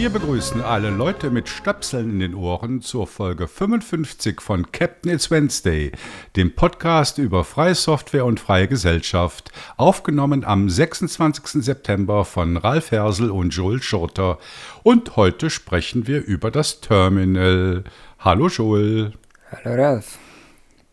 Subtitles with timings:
[0.00, 5.30] Wir begrüßen alle Leute mit Stöpseln in den Ohren zur Folge 55 von Captain It's
[5.30, 5.92] Wednesday,
[6.36, 11.62] dem Podcast über freie Software und freie Gesellschaft, aufgenommen am 26.
[11.62, 14.38] September von Ralf Hersel und Joel Schurter.
[14.84, 17.84] Und heute sprechen wir über das Terminal.
[18.20, 19.12] Hallo Joel.
[19.52, 20.16] Hallo Ralf.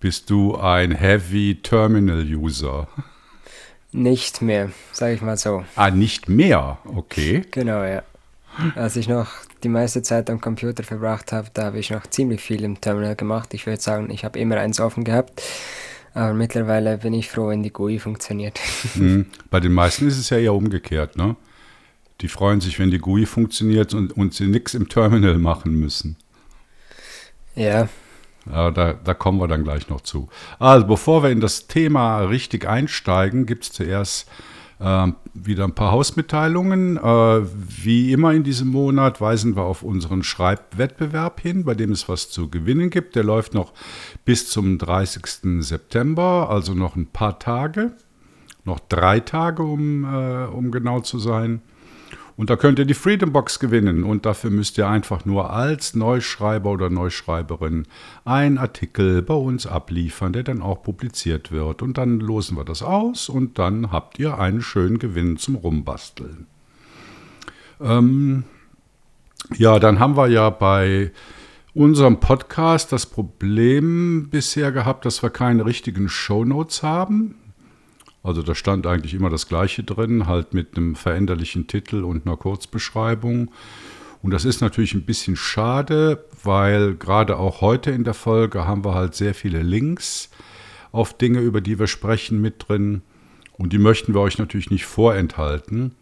[0.01, 2.89] Bist du ein Heavy Terminal User?
[3.93, 5.63] Nicht mehr, sage ich mal so.
[5.77, 7.45] Ah, nicht mehr, okay.
[7.51, 8.03] Genau, ja.
[8.75, 9.27] Als ich noch
[9.63, 13.15] die meiste Zeit am Computer verbracht habe, da habe ich noch ziemlich viel im Terminal
[13.15, 13.53] gemacht.
[13.53, 15.41] Ich würde sagen, ich habe immer eins offen gehabt.
[16.13, 18.59] Aber mittlerweile bin ich froh, wenn die GUI funktioniert.
[18.95, 19.27] Mhm.
[19.51, 21.35] Bei den meisten ist es ja eher umgekehrt, ne?
[22.21, 26.15] Die freuen sich, wenn die GUI funktioniert und, und sie nichts im Terminal machen müssen.
[27.53, 27.89] Ja,
[28.49, 30.29] Ja, da, da kommen wir dann gleich noch zu.
[30.57, 34.27] Also, bevor wir in das Thema richtig einsteigen, gibt es zuerst
[34.79, 36.97] ähm, wieder ein paar Hausmitteilungen.
[36.97, 42.07] Äh, wie immer in diesem Monat weisen wir auf unseren Schreibwettbewerb hin, bei dem es
[42.07, 43.15] was zu gewinnen gibt.
[43.15, 43.73] Der läuft noch
[44.25, 45.63] bis zum 30.
[45.63, 47.93] September, also noch ein paar Tage.
[48.65, 51.61] Noch drei Tage, um, äh, um genau zu sein.
[52.37, 55.95] Und da könnt ihr die Freedom Box gewinnen und dafür müsst ihr einfach nur als
[55.95, 57.87] Neuschreiber oder Neuschreiberin
[58.25, 61.81] einen Artikel bei uns abliefern, der dann auch publiziert wird.
[61.81, 66.45] Und dann losen wir das aus und dann habt ihr einen schönen Gewinn zum Rumbasteln.
[67.81, 68.43] Ähm,
[69.55, 71.11] ja, dann haben wir ja bei
[71.73, 77.35] unserem Podcast das Problem bisher gehabt, dass wir keine richtigen Shownotes haben.
[78.27, 82.35] Also da stand eigentlich immer das Gleiche drin, halt mit einem veränderlichen Titel und einer
[82.35, 83.51] Kurzbeschreibung.
[84.21, 88.83] Und das ist natürlich ein bisschen schade, weil gerade auch heute in der Folge haben
[88.83, 90.29] wir halt sehr viele Links
[90.91, 93.01] auf Dinge, über die wir sprechen, mit drin.
[93.53, 95.95] Und die möchten wir euch natürlich nicht vorenthalten.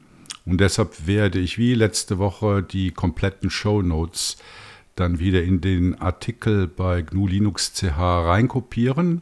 [0.47, 4.37] Und deshalb werde ich wie letzte Woche die kompletten Show Notes
[4.95, 9.21] dann wieder in den Artikel bei GNU Linux CH reinkopieren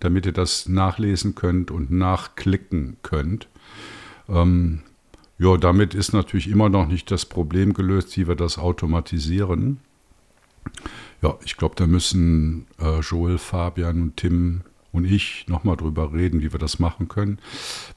[0.00, 3.48] damit ihr das nachlesen könnt und nachklicken könnt.
[4.28, 4.82] Ähm,
[5.38, 9.80] ja, damit ist natürlich immer noch nicht das Problem gelöst, wie wir das automatisieren.
[11.22, 16.42] Ja, ich glaube, da müssen äh, Joel, Fabian und Tim und ich nochmal drüber reden,
[16.42, 17.38] wie wir das machen können.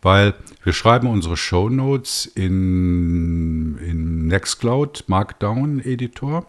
[0.02, 6.46] Weil wir schreiben unsere Show Notes in, in Nextcloud Markdown Editor.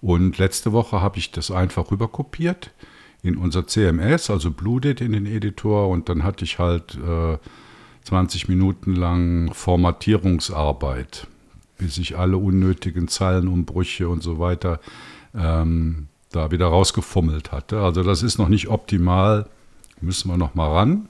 [0.00, 2.70] Und letzte Woche habe ich das einfach rüberkopiert
[3.22, 7.38] in unser CMS, also Bluedit in den Editor und dann hatte ich halt äh,
[8.04, 11.26] 20 Minuten lang Formatierungsarbeit,
[11.78, 14.80] bis ich alle unnötigen Zeilenumbrüche und so weiter
[15.34, 17.80] ähm, da wieder rausgefummelt hatte.
[17.80, 19.46] Also das ist noch nicht optimal,
[20.00, 21.08] müssen wir noch mal ran.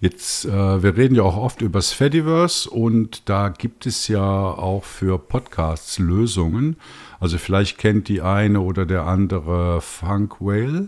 [0.00, 4.22] Jetzt, äh, wir reden ja auch oft über das Fediverse und da gibt es ja
[4.22, 6.76] auch für Podcasts Lösungen.
[7.18, 10.86] Also vielleicht kennt die eine oder der andere Funk Whale.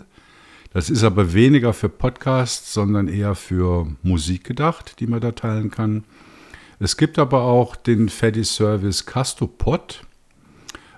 [0.72, 5.72] Das ist aber weniger für Podcasts, sondern eher für Musik gedacht, die man da teilen
[5.72, 6.04] kann.
[6.78, 10.02] Es gibt aber auch den Fedi-Service Castopod.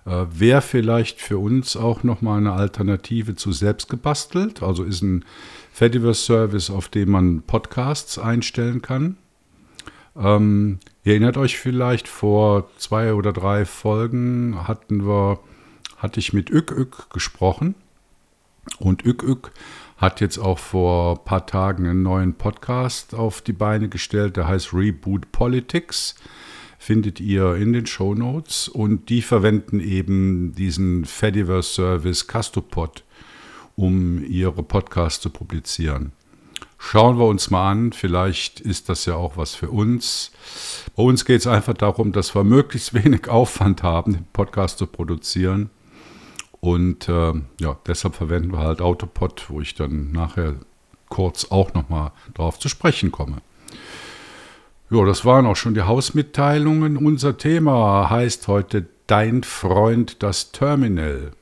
[0.05, 4.63] Äh, Wäre vielleicht für uns auch nochmal eine Alternative zu selbst gebastelt.
[4.63, 5.25] Also ist ein
[5.73, 9.17] Fediverse-Service, auf dem man Podcasts einstellen kann.
[10.17, 15.39] Ähm, ihr erinnert euch vielleicht, vor zwei oder drei Folgen hatten wir,
[15.97, 17.75] hatte ich mit Ük Ük gesprochen.
[18.79, 19.53] Und Ük Ük
[19.97, 24.49] hat jetzt auch vor ein paar Tagen einen neuen Podcast auf die Beine gestellt, der
[24.49, 26.17] heißt Reboot Politics.
[26.83, 28.67] Findet ihr in den Show Notes.
[28.67, 33.05] Und die verwenden eben diesen Fediverse-Service Castopod,
[33.77, 36.11] um ihre Podcasts zu publizieren.
[36.79, 40.33] Schauen wir uns mal an, vielleicht ist das ja auch was für uns.
[40.97, 44.89] Bei uns geht es einfach darum, dass wir möglichst wenig Aufwand haben, den Podcast zu
[44.89, 45.71] produzieren.
[46.59, 50.57] Und äh, ja, deshalb verwenden wir halt Autopod, wo ich dann nachher
[51.09, 53.37] kurz auch nochmal drauf zu sprechen komme.
[54.93, 56.99] Ja, das waren auch schon die Hausmitteilungen.
[56.99, 61.33] Unser Thema heißt heute Dein Freund das Terminal.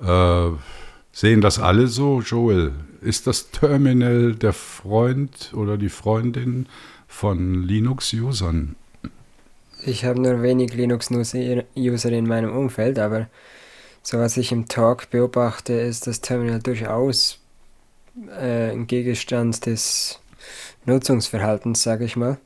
[0.00, 0.50] Äh,
[1.10, 2.70] sehen das alle so, Joel?
[3.00, 6.66] Ist das Terminal der Freund oder die Freundin
[7.08, 8.76] von Linux-Usern?
[9.84, 13.26] ich habe nur wenig Linux-User in meinem Umfeld, aber
[14.04, 17.40] so was ich im Talk beobachte, ist das Terminal durchaus
[18.40, 20.20] äh, ein Gegenstand des
[20.84, 22.38] Nutzungsverhaltens, sage ich mal.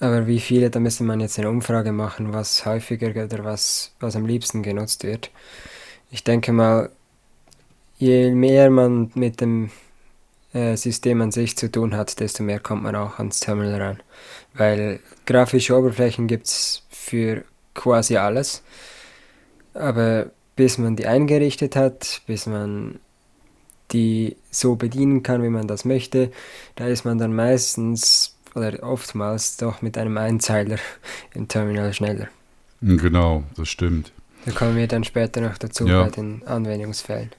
[0.00, 4.14] Aber wie viele, da müsste man jetzt eine Umfrage machen, was häufiger oder was, was
[4.14, 5.30] am liebsten genutzt wird.
[6.10, 6.90] Ich denke mal,
[7.98, 9.70] je mehr man mit dem
[10.54, 14.02] äh, System an sich zu tun hat, desto mehr kommt man auch ans Terminal ran.
[14.54, 18.62] Weil grafische Oberflächen gibt es für quasi alles.
[19.74, 23.00] Aber bis man die eingerichtet hat, bis man
[23.92, 26.30] die so bedienen kann, wie man das möchte,
[26.76, 30.78] da ist man dann meistens oder oftmals doch mit einem Einzeiler
[31.34, 32.28] im Terminal schneller.
[32.80, 34.12] Genau, das stimmt.
[34.44, 36.04] Da kommen wir dann später noch dazu ja.
[36.04, 37.30] bei den Anwendungsfällen.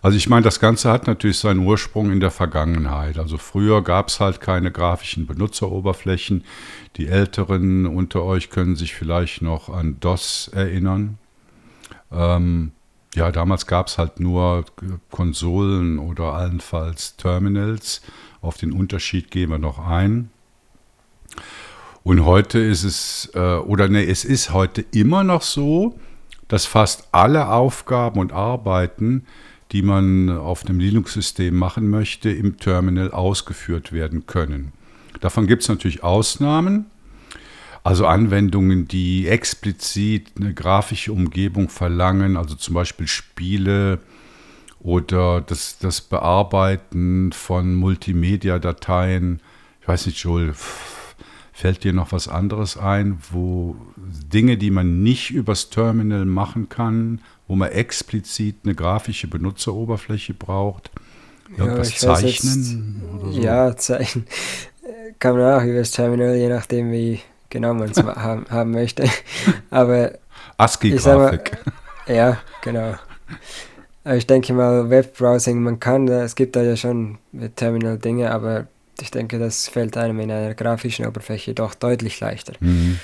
[0.00, 3.18] Also ich meine, das Ganze hat natürlich seinen Ursprung in der Vergangenheit.
[3.18, 6.44] Also früher gab es halt keine grafischen Benutzeroberflächen.
[6.96, 11.18] Die Älteren unter euch können sich vielleicht noch an DOS erinnern.
[12.12, 12.72] Ähm,
[13.14, 14.64] ja, damals gab es halt nur
[15.10, 18.02] Konsolen oder allenfalls Terminals.
[18.40, 20.30] Auf den Unterschied gehen wir noch ein.
[22.08, 26.00] Und heute ist es, äh, oder ne, es ist heute immer noch so,
[26.48, 29.26] dass fast alle Aufgaben und Arbeiten,
[29.72, 34.72] die man auf dem Linux-System machen möchte, im Terminal ausgeführt werden können.
[35.20, 36.86] Davon gibt es natürlich Ausnahmen,
[37.84, 43.98] also Anwendungen, die explizit eine grafische Umgebung verlangen, also zum Beispiel Spiele
[44.80, 49.42] oder das, das Bearbeiten von Multimedia-Dateien.
[49.82, 50.54] Ich weiß nicht, Joel,
[51.58, 57.20] fällt dir noch was anderes ein, wo Dinge, die man nicht übers Terminal machen kann,
[57.48, 60.92] wo man explizit eine grafische Benutzeroberfläche braucht?
[61.56, 63.02] Irgendwas ja, zeichnen?
[63.24, 63.40] Jetzt, so?
[63.40, 64.26] Ja, zeichnen.
[65.18, 67.18] Kann man auch übers Terminal, je nachdem, wie
[67.50, 69.08] genau man es haben, haben möchte.
[69.70, 70.12] Aber
[70.56, 71.58] ASCII-Grafik.
[72.06, 72.94] Ja, genau.
[74.02, 77.18] Aber ich denke mal, Webbrowsing, man kann, es gibt da ja schon
[77.56, 78.66] Terminal-Dinge, aber
[79.02, 82.54] ich denke, das fällt einem in einer grafischen Oberfläche doch deutlich leichter.
[82.60, 82.98] Mhm.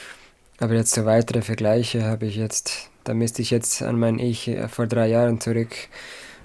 [0.59, 4.51] Aber jetzt so weitere Vergleiche habe ich jetzt, da müsste ich jetzt an mein Ich
[4.69, 5.75] vor drei Jahren zurück,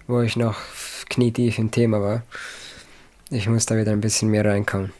[0.07, 0.56] wo ich noch
[1.10, 2.24] knietief im Thema war.
[3.30, 4.92] Ich muss da wieder ein bisschen mehr reinkommen.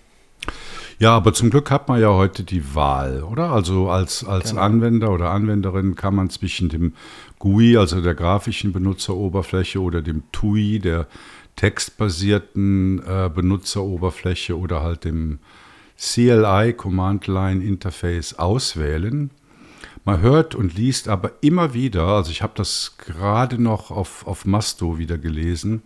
[1.00, 3.52] Ja, aber zum Glück hat man ja heute die Wahl, oder?
[3.52, 4.62] Also als, als genau.
[4.62, 6.94] Anwender oder Anwenderin kann man zwischen dem
[7.40, 11.08] GUI, also der grafischen Benutzeroberfläche, oder dem TUI, der
[11.60, 15.40] textbasierten äh, Benutzeroberfläche oder halt dem
[15.98, 19.30] CLI Command Line Interface auswählen.
[20.06, 24.46] Man hört und liest aber immer wieder, also ich habe das gerade noch auf, auf
[24.46, 25.82] Masto wieder gelesen,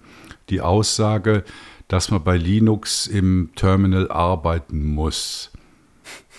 [0.52, 1.44] die Aussage,
[1.88, 5.50] dass man bei Linux im Terminal arbeiten muss.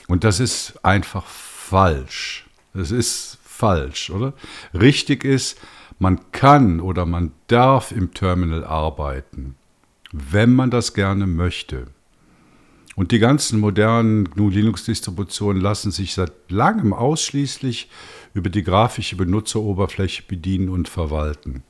[0.06, 2.46] Und das ist einfach falsch.
[2.72, 4.32] Das ist falsch, oder?
[4.72, 5.58] Richtig ist,
[6.04, 9.54] man kann oder man darf im Terminal arbeiten,
[10.12, 11.86] wenn man das gerne möchte.
[12.94, 17.88] Und die ganzen modernen GNU-Linux-Distributionen lassen sich seit langem ausschließlich
[18.34, 21.62] über die grafische Benutzeroberfläche bedienen und verwalten.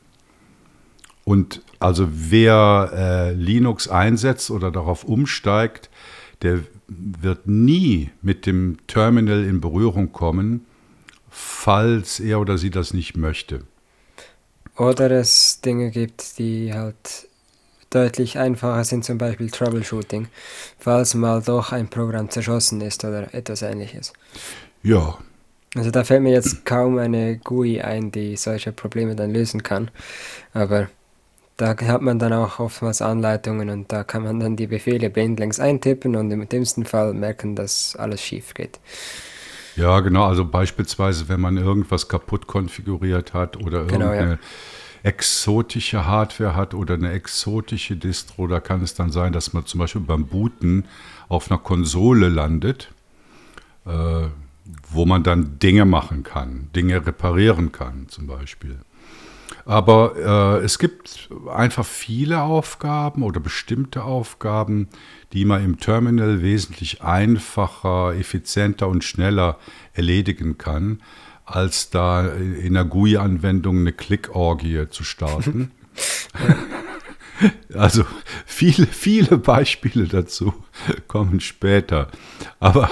[1.23, 5.91] Und also wer äh, Linux einsetzt oder darauf umsteigt,
[6.43, 6.59] der
[6.89, 10.67] wird nie mit dem Terminal in Berührung kommen,
[11.31, 13.63] falls er oder sie das nicht möchte.
[14.77, 17.29] Oder es Dinge gibt, die halt
[17.91, 20.27] deutlich einfacher sind, zum Beispiel Troubleshooting,
[20.79, 24.13] falls mal doch ein Programm zerschossen ist oder etwas ähnliches.
[24.83, 25.17] Ja.
[25.77, 29.91] Also da fällt mir jetzt kaum eine GUI ein, die solche Probleme dann lösen kann.
[30.53, 30.89] Aber
[31.57, 35.61] da hat man dann auch oftmals Anleitungen und da kann man dann die Befehle blindlings
[35.61, 38.81] eintippen und im dümmsten Fall merken, dass alles schief geht.
[39.77, 40.25] Ja, genau.
[40.25, 44.39] Also beispielsweise, wenn man irgendwas kaputt konfiguriert hat oder genau, irgendeine ja.
[45.03, 49.81] exotische Hardware hat oder eine exotische Distro, da kann es dann sein, dass man zum
[49.81, 50.85] Beispiel beim Booten
[51.29, 52.93] auf einer Konsole landet,
[53.87, 54.29] äh,
[54.91, 58.79] wo man dann Dinge machen kann, Dinge reparieren kann zum Beispiel.
[59.65, 64.89] Aber äh, es gibt einfach viele Aufgaben oder bestimmte Aufgaben,
[65.33, 69.59] die man im Terminal wesentlich einfacher, effizienter und schneller
[69.95, 71.03] erledigen kann,
[71.47, 75.71] als da in der GUI-Anwendung eine Klickorgie zu starten.
[77.75, 78.05] also
[78.45, 80.55] viele, viele Beispiele dazu
[81.09, 82.09] kommen später.
[82.61, 82.91] Aber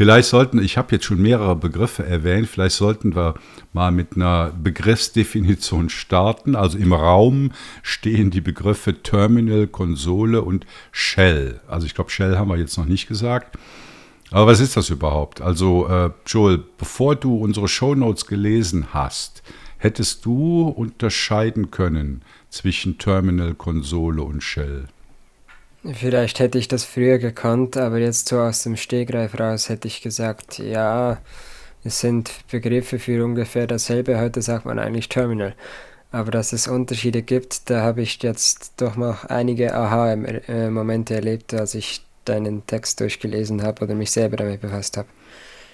[0.00, 3.34] Vielleicht sollten, ich habe jetzt schon mehrere Begriffe erwähnt, vielleicht sollten wir
[3.74, 6.56] mal mit einer Begriffsdefinition starten.
[6.56, 7.52] Also im Raum
[7.82, 11.60] stehen die Begriffe Terminal, Konsole und Shell.
[11.68, 13.58] Also ich glaube, Shell haben wir jetzt noch nicht gesagt.
[14.30, 15.42] Aber was ist das überhaupt?
[15.42, 19.42] Also äh, Joel, bevor du unsere Shownotes gelesen hast,
[19.76, 24.86] hättest du unterscheiden können zwischen Terminal, Konsole und Shell?
[25.82, 30.02] Vielleicht hätte ich das früher gekannt, aber jetzt so aus dem Stegreif raus hätte ich
[30.02, 31.18] gesagt, ja,
[31.84, 34.20] es sind Begriffe für ungefähr dasselbe.
[34.20, 35.54] Heute sagt man eigentlich Terminal.
[36.12, 41.74] Aber dass es Unterschiede gibt, da habe ich jetzt doch noch einige Aha-Momente erlebt, als
[41.74, 45.08] ich deinen Text durchgelesen habe oder mich selber damit befasst habe.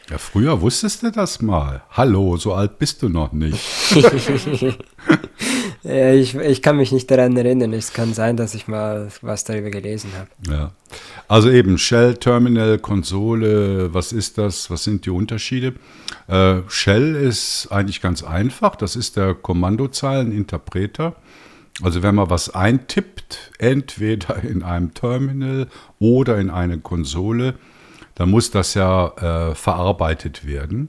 [0.08, 1.82] Ja, früher wusstest du das mal.
[1.90, 3.58] Hallo, so alt bist du noch nicht.
[5.86, 7.72] ja, ich, ich kann mich nicht daran erinnern.
[7.72, 10.28] Es kann sein, dass ich mal was darüber gelesen habe.
[10.48, 10.72] Ja.
[11.28, 14.70] Also eben Shell, Terminal, Konsole, was ist das?
[14.70, 15.74] Was sind die Unterschiede?
[16.28, 18.76] Äh, Shell ist eigentlich ganz einfach.
[18.76, 21.14] Das ist der Kommandozeileninterpreter.
[21.82, 27.54] Also wenn man was eintippt, entweder in einem Terminal oder in eine Konsole,
[28.14, 30.88] dann muss das ja äh, verarbeitet werden.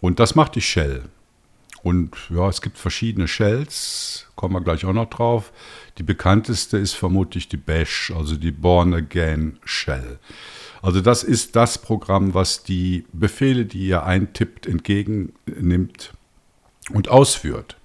[0.00, 1.02] Und das macht die Shell.
[1.86, 5.52] Und ja, es gibt verschiedene Shells, kommen wir gleich auch noch drauf.
[5.98, 10.18] Die bekannteste ist vermutlich die Bash, also die Born Again Shell.
[10.82, 16.12] Also das ist das Programm, was die Befehle, die ihr eintippt, entgegennimmt
[16.92, 17.76] und ausführt.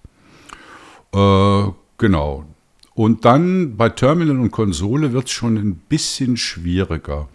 [1.13, 1.65] Äh,
[1.99, 2.45] genau.
[2.95, 7.29] Und dann bei Terminal und Konsole wird es schon ein bisschen schwieriger.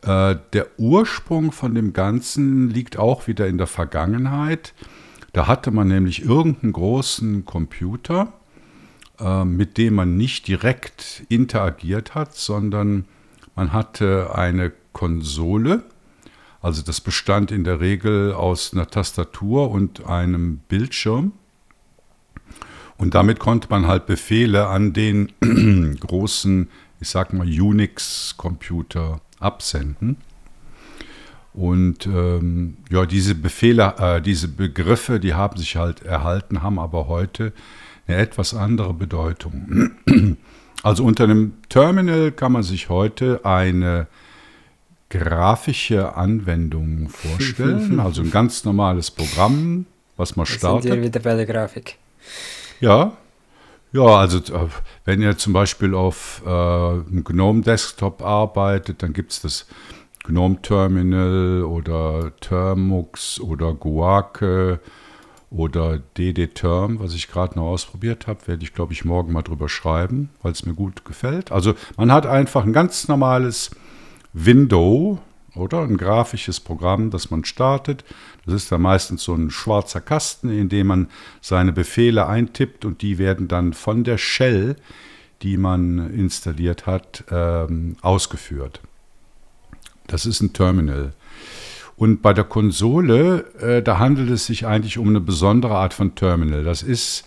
[0.00, 4.72] Äh, der Ursprung von dem Ganzen liegt auch wieder in der Vergangenheit.
[5.32, 8.32] Da hatte man nämlich irgendeinen großen Computer,
[9.20, 13.04] äh, mit dem man nicht direkt interagiert hat, sondern
[13.54, 15.84] man hatte eine Konsole.
[16.60, 21.32] Also das bestand in der Regel aus einer Tastatur und einem Bildschirm.
[22.98, 25.32] Und damit konnte man halt Befehle an den
[26.00, 26.68] großen,
[27.00, 30.18] ich sag mal, Unix-Computer absenden.
[31.52, 37.08] Und ähm, ja, diese Befehle, äh, diese Begriffe, die haben sich halt erhalten, haben aber
[37.08, 37.52] heute
[38.06, 39.92] eine etwas andere Bedeutung.
[40.82, 44.06] Also unter einem Terminal kann man sich heute eine
[45.10, 49.84] grafische Anwendung vorstellen, also ein ganz normales Programm,
[50.16, 50.84] was man startet.
[50.84, 51.98] Sind wir wieder bei der Grafik.
[52.80, 53.12] Ja,
[53.92, 54.68] ja, also äh,
[55.04, 59.66] wenn ihr zum Beispiel auf äh, einem GNOME Desktop arbeitet, dann gibt es das
[60.24, 64.80] GNOME Terminal oder Termux oder Guac
[65.50, 69.68] oder DD-Term, was ich gerade noch ausprobiert habe, werde ich, glaube ich, morgen mal drüber
[69.68, 71.50] schreiben, weil es mir gut gefällt.
[71.50, 73.70] Also man hat einfach ein ganz normales
[74.32, 75.18] Window,
[75.56, 75.80] oder?
[75.82, 78.04] Ein grafisches Programm, das man startet.
[78.44, 81.08] Das ist dann meistens so ein schwarzer Kasten, in dem man
[81.40, 84.76] seine Befehle eintippt und die werden dann von der Shell,
[85.42, 88.80] die man installiert hat, ähm, ausgeführt.
[90.10, 91.12] Das ist ein Terminal.
[91.96, 96.14] Und bei der Konsole, äh, da handelt es sich eigentlich um eine besondere Art von
[96.14, 96.64] Terminal.
[96.64, 97.24] Das ist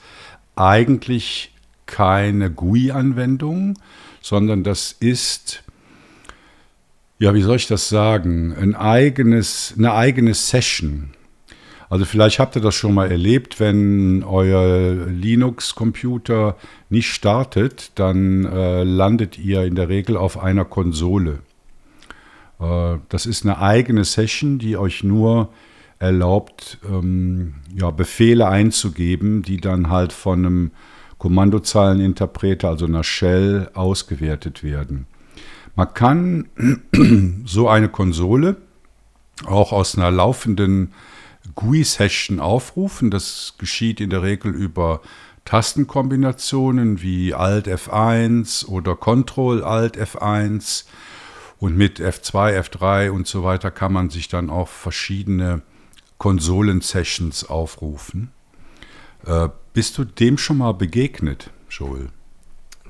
[0.55, 1.53] eigentlich
[1.85, 3.77] keine GUI-Anwendung,
[4.21, 5.63] sondern das ist
[7.19, 11.11] ja, wie soll ich das sagen, ein eigenes, eine eigene Session.
[11.89, 16.57] Also vielleicht habt ihr das schon mal erlebt, wenn euer Linux-Computer
[16.89, 21.39] nicht startet, dann äh, landet ihr in der Regel auf einer Konsole.
[22.63, 25.49] Äh, das ist eine eigene Session, die euch nur
[25.99, 30.71] erlaubt, ähm, ja, Befehle einzugeben, die dann halt von einem
[31.17, 35.07] Kommandozeileninterpreter, also einer Shell, ausgewertet werden.
[35.75, 36.49] Man kann
[37.45, 38.57] so eine Konsole
[39.45, 40.93] auch aus einer laufenden
[41.55, 43.09] GUI-Session aufrufen.
[43.09, 45.01] Das geschieht in der Regel über
[45.45, 50.85] Tastenkombinationen wie Alt F1 oder Ctrl Alt F1
[51.63, 55.61] und mit F2, F3 und so weiter kann man sich dann auch verschiedene
[56.17, 58.33] Konsolen-Sessions aufrufen.
[59.25, 62.09] Äh, bist du dem schon mal begegnet, Joel?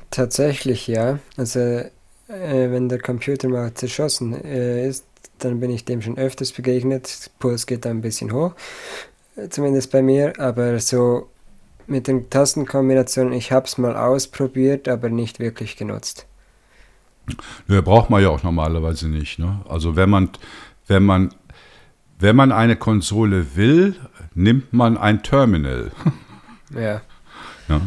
[0.10, 1.20] Tatsächlich ja.
[1.38, 1.92] Also äh,
[2.28, 5.06] wenn der Computer mal zerschossen äh, ist,
[5.38, 7.30] dann bin ich dem schon öfters begegnet.
[7.38, 8.56] Puls geht da ein bisschen hoch,
[9.36, 11.30] äh, zumindest bei mir, aber so
[11.86, 16.26] mit den Tastenkombinationen, ich habe es mal ausprobiert, aber nicht wirklich genutzt.
[17.68, 19.40] Ja, braucht man ja auch normalerweise nicht.
[19.40, 19.62] Ne?
[19.68, 20.30] Also wenn man,
[20.88, 21.34] wenn man,
[22.20, 23.96] wenn man eine Konsole will,
[24.36, 25.92] nimmt man ein Terminal.
[26.76, 27.02] ja.
[27.70, 27.82] ja.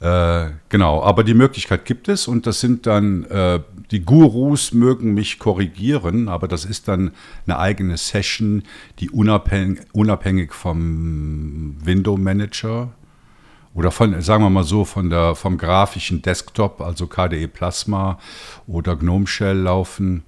[0.00, 5.12] Äh, genau, aber die Möglichkeit gibt es und das sind dann, äh, die Gurus mögen
[5.12, 7.10] mich korrigieren, aber das ist dann
[7.46, 8.62] eine eigene Session,
[9.00, 12.92] die unabhängig, unabhängig vom Window Manager
[13.74, 18.18] oder von, sagen wir mal so, von der, vom grafischen Desktop, also KDE Plasma
[18.66, 20.24] oder GNOME Shell laufen.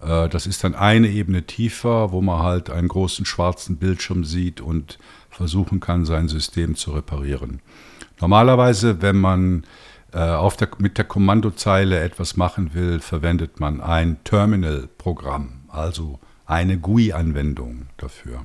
[0.00, 4.60] Äh, das ist dann eine Ebene tiefer, wo man halt einen großen schwarzen Bildschirm sieht
[4.60, 4.98] und
[5.30, 7.60] versuchen kann, sein System zu reparieren.
[8.20, 9.64] Normalerweise, wenn man
[10.12, 16.78] äh, auf der, mit der Kommandozeile etwas machen will, verwendet man ein Terminal-Programm, also eine
[16.78, 18.44] GUI-Anwendung dafür.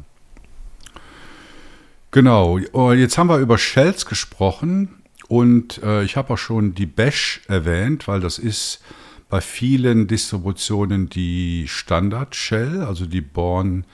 [2.12, 6.88] Genau, oh, jetzt haben wir über Shells gesprochen und äh, ich habe auch schon die
[6.88, 8.82] Bash erwähnt, weil das ist
[9.30, 13.86] bei vielen Distributionen die Standard-Shell, also die Born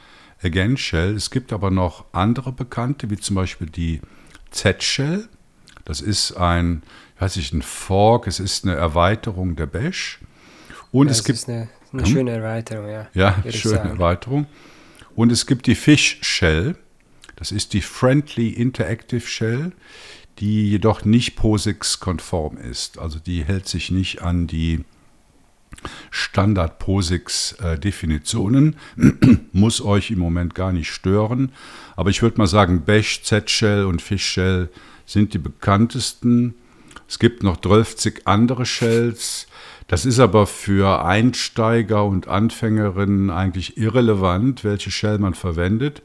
[0.41, 1.13] Again Shell.
[1.15, 3.99] Es gibt aber noch andere bekannte, wie zum Beispiel die
[4.51, 5.27] Z-Shell.
[5.83, 6.83] Das ist ein,
[7.19, 10.19] weiß ich, ein Fork, es ist eine Erweiterung der Bash.
[10.93, 12.07] Und Ja, es das gibt ist eine, eine Hm?
[12.07, 13.07] schöne Erweiterung, ja.
[13.13, 13.79] ja, schöne.
[13.79, 14.47] Erweiterung.
[15.15, 16.77] Und es gibt die Fish Shell.
[17.35, 19.73] Das ist die Friendly Interactive Shell,
[20.39, 22.97] die jedoch nicht POSIX-konform ist.
[22.97, 24.83] Also die hält sich nicht an die
[26.11, 28.75] Standard-POSIX-Definitionen.
[29.51, 31.51] Muss euch im Moment gar nicht stören.
[31.95, 34.69] Aber ich würde mal sagen, Bash, Z-Shell und Fish Shell
[35.05, 36.55] sind die bekanntesten.
[37.07, 39.47] Es gibt noch 12 andere Shells.
[39.87, 46.01] Das ist aber für Einsteiger und Anfängerinnen eigentlich irrelevant, welche Shell man verwendet,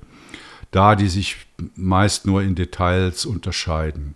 [0.71, 1.37] da die sich
[1.75, 4.15] meist nur in Details unterscheiden.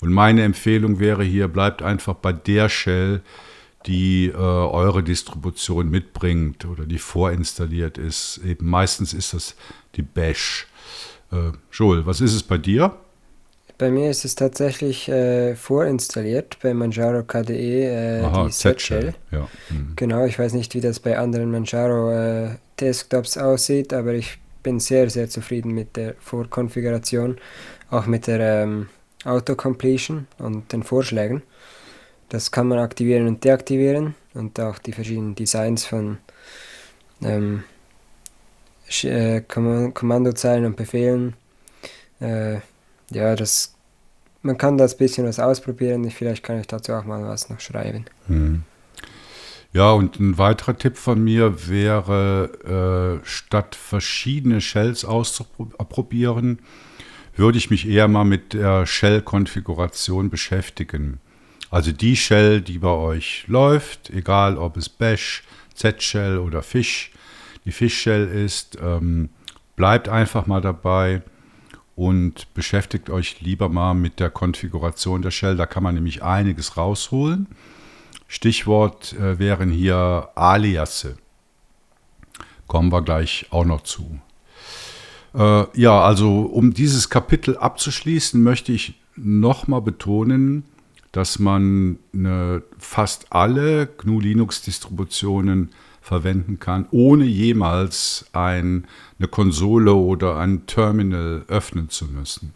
[0.00, 3.20] Und meine Empfehlung wäre hier, bleibt einfach bei der Shell,
[3.86, 8.40] die äh, eure Distribution mitbringt oder die vorinstalliert ist.
[8.44, 9.56] Eben meistens ist das
[9.96, 10.66] die Bash.
[11.32, 12.94] Äh, Joel, was ist es bei dir?
[13.78, 19.14] Bei mir ist es tatsächlich äh, vorinstalliert bei Manjaro KDE, äh, Aha, die Z-Shell.
[19.30, 19.48] Ja.
[19.68, 19.94] hm.
[19.96, 24.80] Genau, ich weiß nicht, wie das bei anderen Manjaro äh, Desktops aussieht, aber ich bin
[24.80, 27.38] sehr, sehr zufrieden mit der Vorkonfiguration,
[27.90, 28.88] auch mit der ähm,
[29.24, 31.42] Autocompletion und den Vorschlägen.
[32.28, 36.18] Das kann man aktivieren und deaktivieren und auch die verschiedenen Designs von
[37.22, 37.64] ähm,
[39.02, 41.34] äh, Komm- Kommandozeilen und Befehlen.
[42.20, 42.60] Äh,
[43.10, 43.74] ja, das
[44.42, 46.04] man kann das bisschen was ausprobieren.
[46.04, 48.06] Ich, vielleicht kann ich dazu auch mal was noch schreiben.
[48.26, 48.62] Hm.
[49.72, 56.58] Ja, und ein weiterer Tipp von mir wäre, äh, statt verschiedene Shells auszuprobieren,
[57.36, 61.20] würde ich mich eher mal mit der Shell-Konfiguration beschäftigen.
[61.70, 67.12] Also die Shell, die bei euch läuft, egal ob es Bash, Z-Shell oder Fish,
[67.64, 69.28] die Fish-Shell ist, ähm,
[69.76, 71.22] bleibt einfach mal dabei
[71.94, 75.56] und beschäftigt euch lieber mal mit der Konfiguration der Shell.
[75.56, 77.46] Da kann man nämlich einiges rausholen.
[78.32, 81.16] Stichwort äh, wären hier Aliasse.
[82.68, 84.20] Kommen wir gleich auch noch zu.
[85.34, 90.62] Äh, ja, also um dieses Kapitel abzuschließen, möchte ich nochmal betonen,
[91.10, 98.86] dass man eine, fast alle GNU Linux-Distributionen verwenden kann, ohne jemals ein,
[99.18, 102.54] eine Konsole oder ein Terminal öffnen zu müssen.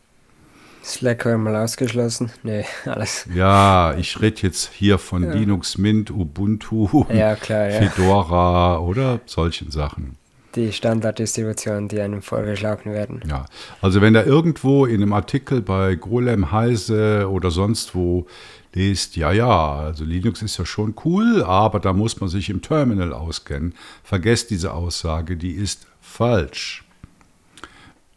[0.85, 2.31] Slack war mal ausgeschlossen.
[2.43, 3.27] Nee, alles.
[3.35, 7.81] Ja, ich rede jetzt hier von Linux Mint, Ubuntu, Ja, klar, ja.
[7.81, 10.17] Fedora oder solchen Sachen.
[10.55, 13.23] Die Standarddistributionen, die einem vorgeschlagen werden.
[13.29, 13.47] Ja,
[13.81, 18.27] also wenn da irgendwo in einem Artikel bei Golem, Heise oder sonst wo
[18.75, 22.61] lest, ja, ja, also Linux ist ja schon cool, aber da muss man sich im
[22.63, 23.75] Terminal auskennen.
[24.03, 26.85] Vergesst diese Aussage, die ist falsch.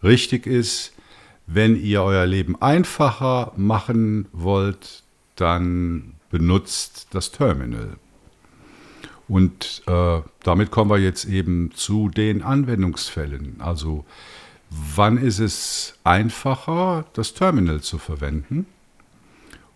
[0.04, 0.94] Richtig ist,
[1.48, 5.04] wenn ihr euer Leben einfacher machen wollt,
[5.36, 7.96] dann benutzt das Terminal.
[9.30, 13.58] Und äh, damit kommen wir jetzt eben zu den Anwendungsfällen.
[13.60, 14.06] Also
[14.70, 18.66] wann ist es einfacher, das Terminal zu verwenden?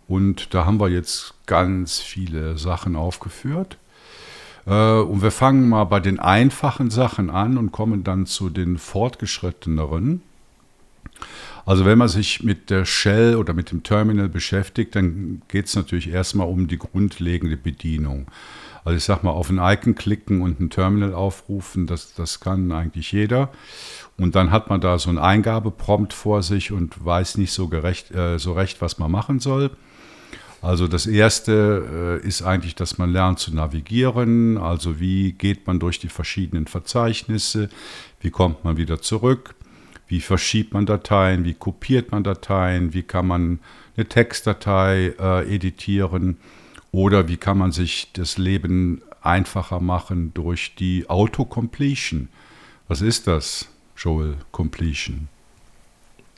[0.08, 3.78] Und da haben wir jetzt ganz viele Sachen aufgeführt.
[4.66, 8.78] Äh, und wir fangen mal bei den einfachen Sachen an und kommen dann zu den
[8.78, 10.22] fortgeschritteneren.
[11.64, 15.76] Also wenn man sich mit der Shell oder mit dem Terminal beschäftigt, dann geht es
[15.76, 18.26] natürlich erstmal um die grundlegende Bedienung.
[18.84, 22.72] Also ich sag mal, auf ein Icon klicken und ein Terminal aufrufen, das, das kann
[22.72, 23.50] eigentlich jeder.
[24.18, 28.10] Und dann hat man da so ein Eingabeprompt vor sich und weiß nicht so, gerecht,
[28.10, 29.70] äh, so recht, was man machen soll.
[30.62, 34.58] Also das Erste äh, ist eigentlich, dass man lernt zu navigieren.
[34.58, 37.68] Also wie geht man durch die verschiedenen Verzeichnisse?
[38.20, 39.54] Wie kommt man wieder zurück?
[40.08, 41.44] Wie verschiebt man Dateien?
[41.44, 42.92] Wie kopiert man Dateien?
[42.92, 43.60] Wie kann man
[43.96, 46.38] eine Textdatei äh, editieren?
[46.90, 52.28] Oder wie kann man sich das Leben einfacher machen durch die Autocompletion?
[52.88, 55.28] Was ist das, Joel, Completion?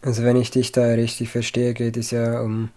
[0.03, 2.69] Also wenn ich dich da richtig verstehe, geht es ja um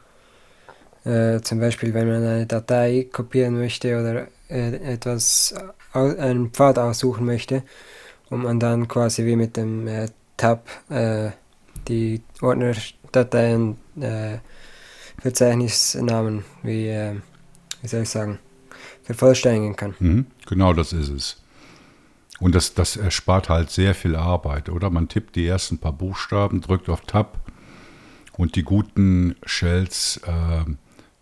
[1.04, 5.54] äh, zum Beispiel, wenn man eine Datei kopieren möchte oder äh, etwas,
[5.94, 7.64] au einen Pfad aussuchen möchte
[8.30, 11.32] und man dann quasi wie mit dem äh, Tab äh,
[11.88, 14.38] die Ordnerdateien, äh,
[15.20, 17.16] Verzeichnisnamen, wie, äh,
[17.82, 18.40] wie soll ich sagen,
[19.04, 19.96] vervollständigen kann.
[20.00, 21.44] Mhm, genau das ist es.
[22.40, 24.92] Und das, das erspart halt sehr viel Arbeit, oder?
[24.92, 27.40] Man tippt die ersten paar Buchstaben, drückt auf Tab
[28.34, 30.66] und die guten Shells, äh,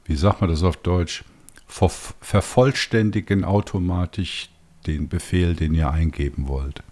[0.03, 1.23] wie sagt man das auf Deutsch,
[1.67, 4.49] ver vervollständigen automatisch
[4.87, 6.83] den Befehl, den ihr eingeben wollt.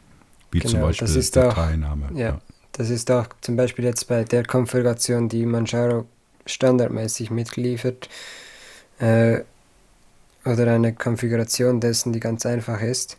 [0.54, 2.10] Wie zum Genau, Beispiel das ist auch- Dateiname.
[2.20, 2.40] ja.
[2.72, 6.06] Das ist auch zum Beispiel jetzt bei der Konfiguration, die Manjaro
[6.48, 8.10] standardmäßig mitliefert,
[9.00, 9.42] äh,
[10.46, 13.18] oder eine Konfiguration dessen, die ganz einfach ist.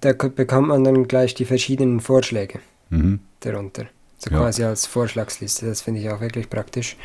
[0.00, 3.20] Da ko- bekommt man dann gleich die verschiedenen Vorschläge Mhm.
[3.40, 3.86] darunter.
[4.18, 4.38] So Ja.
[4.38, 5.66] quasi als Vorschlagsliste.
[5.66, 6.96] Das finde ich auch wirklich praktisch.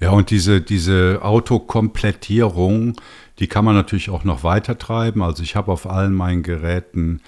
[0.00, 2.96] Ja, und diese, diese Autokomplettierung,
[3.38, 5.22] die kann man natürlich auch noch weiter treiben.
[5.22, 7.20] Also ich habe auf allen meinen Geräten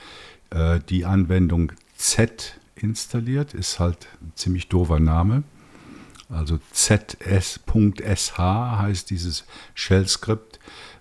[0.51, 5.43] äh, die Anwendung Z installiert, ist halt ein ziemlich doofer Name.
[6.31, 10.59] Also zs.sh heißt dieses Shell-Skript,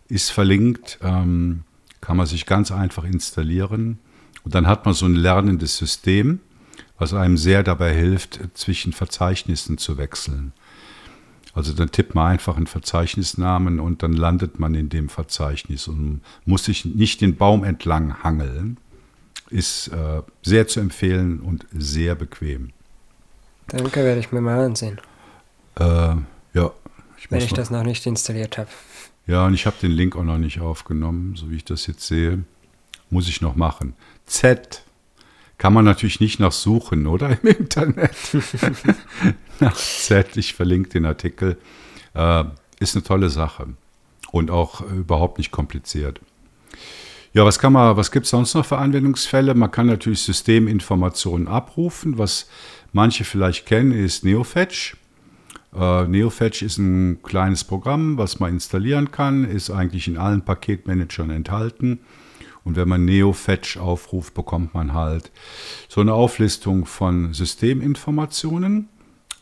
[0.10, 1.64] ist verlinkt, ähm,
[2.02, 4.00] kann man sich ganz einfach installieren.
[4.44, 6.42] Und dann hat man so ein lernendes System,
[6.98, 10.52] was einem sehr dabei hilft, zwischen Verzeichnissen zu wechseln.
[11.54, 16.22] Also dann tippt man einfach einen Verzeichnisnamen und dann landet man in dem Verzeichnis und
[16.46, 18.78] muss sich nicht den Baum entlang hangeln.
[19.50, 22.70] Ist äh, sehr zu empfehlen und sehr bequem.
[23.68, 25.00] Danke, werde ich mir mal ansehen,
[25.78, 25.84] Äh,
[26.54, 26.72] ja,
[27.18, 28.70] ich wenn ich noch, das noch nicht installiert habe.
[29.28, 32.08] ja, und ich habe den Link auch noch nicht aufgenommen, so wie ich das jetzt
[32.08, 32.44] sehe.
[33.10, 33.94] Muss ich noch machen.
[34.26, 34.84] Z
[35.62, 37.38] kann man natürlich nicht nach suchen, oder?
[37.40, 38.16] Im Internet.
[39.60, 41.56] nach Z, ich verlinke den Artikel.
[42.16, 42.46] Äh,
[42.80, 43.68] ist eine tolle Sache
[44.32, 46.20] und auch überhaupt nicht kompliziert.
[47.34, 49.54] Ja, was kann man, was gibt es sonst noch für Anwendungsfälle?
[49.54, 52.18] Man kann natürlich Systeminformationen abrufen.
[52.18, 52.50] Was
[52.92, 54.98] manche vielleicht kennen, ist NeoFetch.
[55.76, 61.30] Äh, NeoFetch ist ein kleines Programm, was man installieren kann, ist eigentlich in allen Paketmanagern
[61.30, 62.00] enthalten.
[62.64, 65.32] Und wenn man NeoFetch aufruft, bekommt man halt
[65.88, 68.88] so eine Auflistung von Systeminformationen.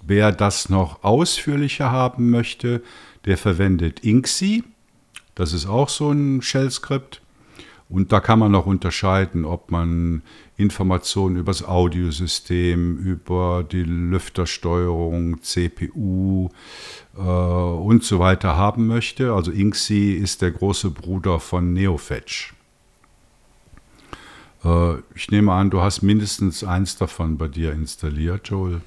[0.01, 2.81] Wer das noch ausführlicher haben möchte,
[3.25, 4.63] der verwendet Inksy.
[5.35, 7.21] Das ist auch so ein Shell-Skript.
[7.89, 10.21] Und da kann man noch unterscheiden, ob man
[10.57, 16.49] Informationen über das Audiosystem, über die Lüftersteuerung, CPU
[17.17, 19.33] äh, und so weiter haben möchte.
[19.33, 22.53] Also Inksy ist der große Bruder von NeoFetch.
[24.63, 28.81] Äh, ich nehme an, du hast mindestens eins davon bei dir installiert, Joel.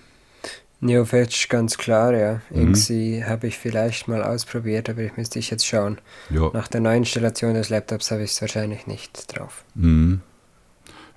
[0.80, 2.40] NeoFetch ganz klar, ja.
[2.50, 2.60] Mhm.
[2.68, 5.98] Inksy habe ich vielleicht mal ausprobiert, aber ich müsste ich jetzt schauen.
[6.30, 6.50] Ja.
[6.52, 9.64] Nach der neuen Installation des Laptops habe ich es wahrscheinlich nicht drauf.
[9.76, 10.20] Mhm.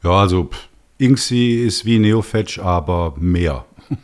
[0.03, 0.49] Ja, also
[0.99, 3.65] Inksy ist wie NeoFetch, aber mehr.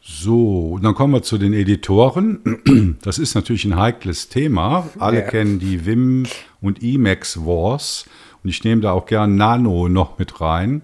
[0.00, 2.96] So, dann kommen wir zu den Editoren.
[3.02, 4.88] Das ist natürlich ein heikles Thema.
[4.98, 5.26] Alle Ja.
[5.26, 6.24] kennen die Vim
[6.62, 8.06] und Emacs Wars.
[8.42, 10.82] Und ich nehme da auch gern Nano noch mit rein.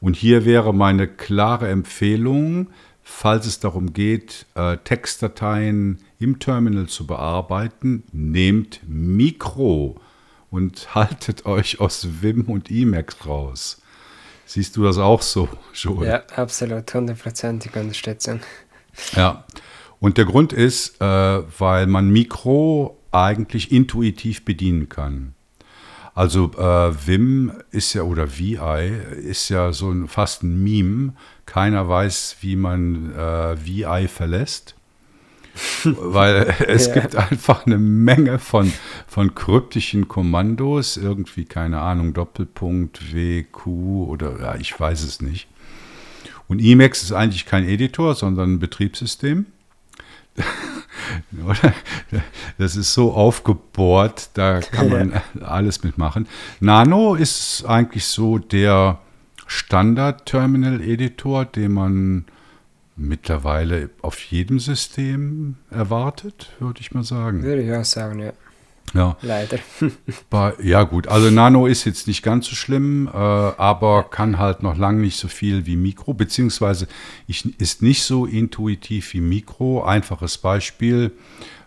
[0.00, 2.68] Und hier wäre meine klare Empfehlung,
[3.02, 9.96] falls es darum geht, äh, Textdateien im Terminal zu bearbeiten, nehmt Mikro
[10.50, 13.82] und haltet euch aus Vim und Emacs raus.
[14.46, 16.08] Siehst du das auch so, Joel?
[16.08, 18.40] Ja, absolut, hundertprozentige Unterstützung.
[19.14, 19.44] Ja.
[20.00, 25.34] Und der Grund ist, äh, weil man Mikro eigentlich intuitiv bedienen kann.
[26.18, 28.90] Also äh, Vim ist ja oder VI
[29.22, 31.12] ist ja so ein, fast ein Meme.
[31.46, 34.74] Keiner weiß, wie man äh, VI verlässt.
[35.84, 36.94] Weil es Ja.
[36.94, 38.72] gibt einfach eine Menge von,
[39.06, 43.66] von kryptischen Kommandos, irgendwie, keine Ahnung, Doppelpunkt, WQ
[44.08, 45.46] oder ja, ich weiß es nicht.
[46.48, 49.46] Und Emacs ist eigentlich kein Editor, sondern ein Betriebssystem.
[52.58, 56.26] Das ist so aufgebohrt, da kann man alles mitmachen.
[56.60, 58.98] Nano ist eigentlich so der
[59.46, 62.24] Standard-Terminal-Editor, den man
[62.96, 67.42] mittlerweile auf jedem System erwartet, würde ich mal sagen.
[67.42, 68.32] Würde ich auch sagen, ja.
[68.94, 69.16] Ja.
[69.22, 69.58] Leider.
[70.62, 74.76] Ja gut, also Nano ist jetzt nicht ganz so schlimm, äh, aber kann halt noch
[74.76, 76.86] lange nicht so viel wie Mikro, beziehungsweise
[77.26, 79.84] ich, ist nicht so intuitiv wie Mikro.
[79.84, 81.12] Einfaches Beispiel,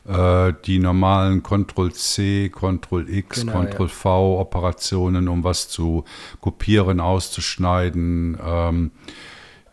[0.07, 3.63] äh, die normalen Ctrl-C, Ctrl-X, Genau.
[3.63, 6.05] Ctrl-V-Operationen, um was zu
[6.39, 8.91] kopieren, auszuschneiden, ähm,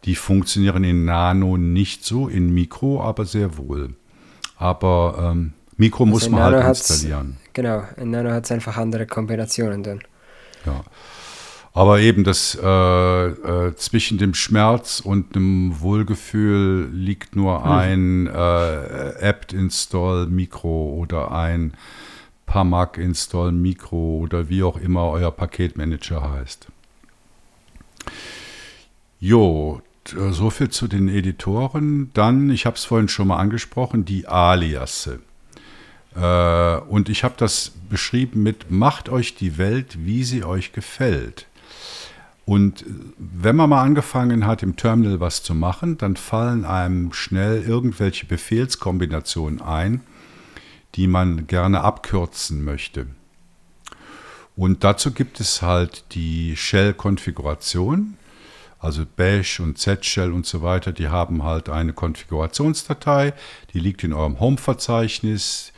[0.04, 3.94] die funktionieren in Nano nicht so, in Mikro aber sehr wohl.
[4.56, 7.36] Aber ähm, Mikro muss in man halt Nano installieren.
[7.54, 10.00] Genau, in Nano hat es einfach andere Kombinationen dann.
[10.66, 10.84] Ja.
[11.72, 18.30] Aber eben das äh, äh, zwischen dem Schmerz und dem Wohlgefühl liegt nur ein äh,
[18.30, 21.72] apt-install Mikro oder ein
[22.46, 26.66] Pamac install Mikro oder wie auch immer euer Paketmanager heißt.
[29.20, 32.10] Jo, t- so viel zu den Editoren.
[32.14, 35.20] Dann, ich habe es vorhin schon mal angesprochen, die Aliasse.
[36.18, 41.46] Äh, und ich habe das beschrieben mit, macht euch die Welt, wie sie euch gefällt.
[42.44, 42.85] Und
[43.18, 48.24] wenn man mal angefangen hat, im Terminal was zu machen, dann fallen einem schnell irgendwelche
[48.24, 50.00] Befehlskombinationen ein,
[50.94, 53.07] die man gerne abkürzen möchte.
[54.57, 58.16] Und dazu gibt es halt die Shell-Konfiguration,
[58.81, 63.35] also Bash und Z-Shell und so weiter, die haben halt eine Konfigurationsdatei,
[63.74, 65.72] die liegt in eurem Home-Verzeichnis,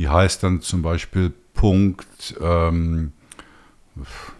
[0.00, 3.12] die heißt dann zum Beispiel Punkt, ähm,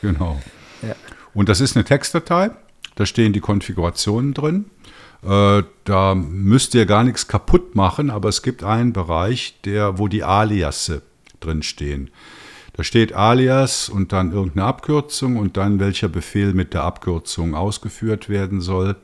[0.00, 0.40] Genau.
[0.82, 0.94] Ja.
[1.34, 2.52] Und das ist eine Textdatei,
[2.94, 4.66] da stehen die Konfigurationen drin.
[5.24, 10.06] Äh, da müsst ihr gar nichts kaputt machen, aber es gibt einen Bereich, der, wo
[10.06, 11.02] die Aliasse
[11.40, 12.10] drin stehen.
[12.72, 18.28] Da steht Alias und dann irgendeine Abkürzung und dann welcher Befehl mit der Abkürzung ausgeführt
[18.28, 18.96] werden soll.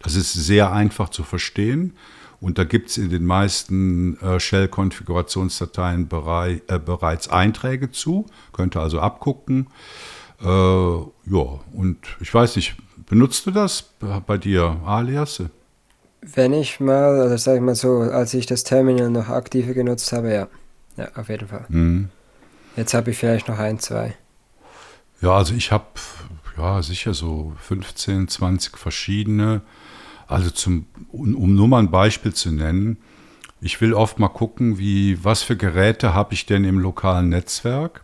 [0.00, 1.94] Das ist sehr einfach zu verstehen.
[2.40, 8.26] Und da gibt es in den meisten äh, Shell-Konfigurationsdateien berei äh, bereits Einträge zu.
[8.52, 9.68] Könnt ihr also abgucken.
[10.42, 13.90] Äh, ja, und ich weiß nicht, benutzt du das
[14.26, 15.42] bei dir, Alias?
[16.20, 20.12] Wenn ich mal, oder sag ich mal so, als ich das Terminal noch aktiver genutzt
[20.12, 20.48] habe, ja.
[20.96, 21.64] Ja, auf jeden Fall.
[21.68, 22.08] Mhm.
[22.76, 24.16] Jetzt habe ich vielleicht noch ein, zwei.
[25.20, 25.86] Ja, also ich habe
[26.56, 29.62] ja sicher so 15, 20 verschiedene.
[30.26, 32.98] Also zum, um nur mal ein Beispiel zu nennen,
[33.60, 38.02] ich will oft mal gucken, wie, was für Geräte habe ich denn im lokalen Netzwerk.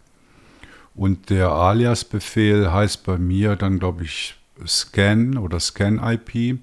[0.94, 6.58] Und der Alias-Befehl heißt bei mir dann, glaube ich, Scan oder Scan-IP.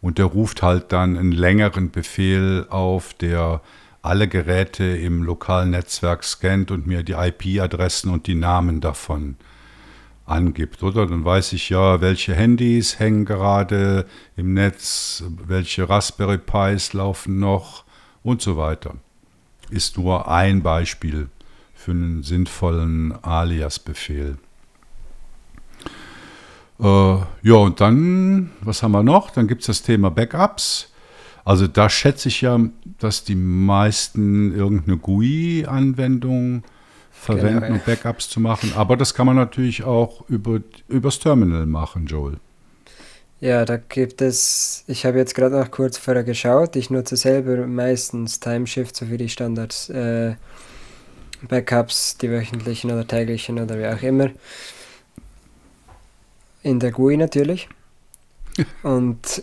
[0.00, 3.62] Und der ruft halt dann einen längeren Befehl auf, der
[4.02, 9.36] alle Geräte im lokalen Netzwerk scannt und mir die IP-Adressen und die Namen davon
[10.26, 11.06] angibt, oder?
[11.06, 17.84] Dann weiß ich ja, welche Handys hängen gerade im Netz, welche Raspberry Pis laufen noch
[18.22, 18.94] und so weiter.
[19.70, 21.28] Ist nur ein Beispiel
[21.74, 24.36] für einen sinnvollen Alias-Befehl.
[26.80, 29.30] Äh, ja, und dann, was haben wir noch?
[29.30, 30.91] Dann gibt es das Thema Backups.
[31.44, 32.58] Also da schätze ich ja,
[32.98, 36.62] dass die meisten irgendeine GUI-Anwendung
[37.10, 38.72] verwenden, genau, um Backups zu machen.
[38.76, 42.36] Aber das kann man natürlich auch über, übers Terminal machen, Joel.
[43.40, 47.66] Ja, da gibt es, ich habe jetzt gerade noch kurz vorher geschaut, ich nutze selber
[47.66, 50.36] meistens Timeshift, so wie die Standards äh,
[51.48, 54.30] Backups, die wöchentlichen oder täglichen oder wie auch immer.
[56.62, 57.68] In der GUI natürlich.
[58.84, 59.42] Und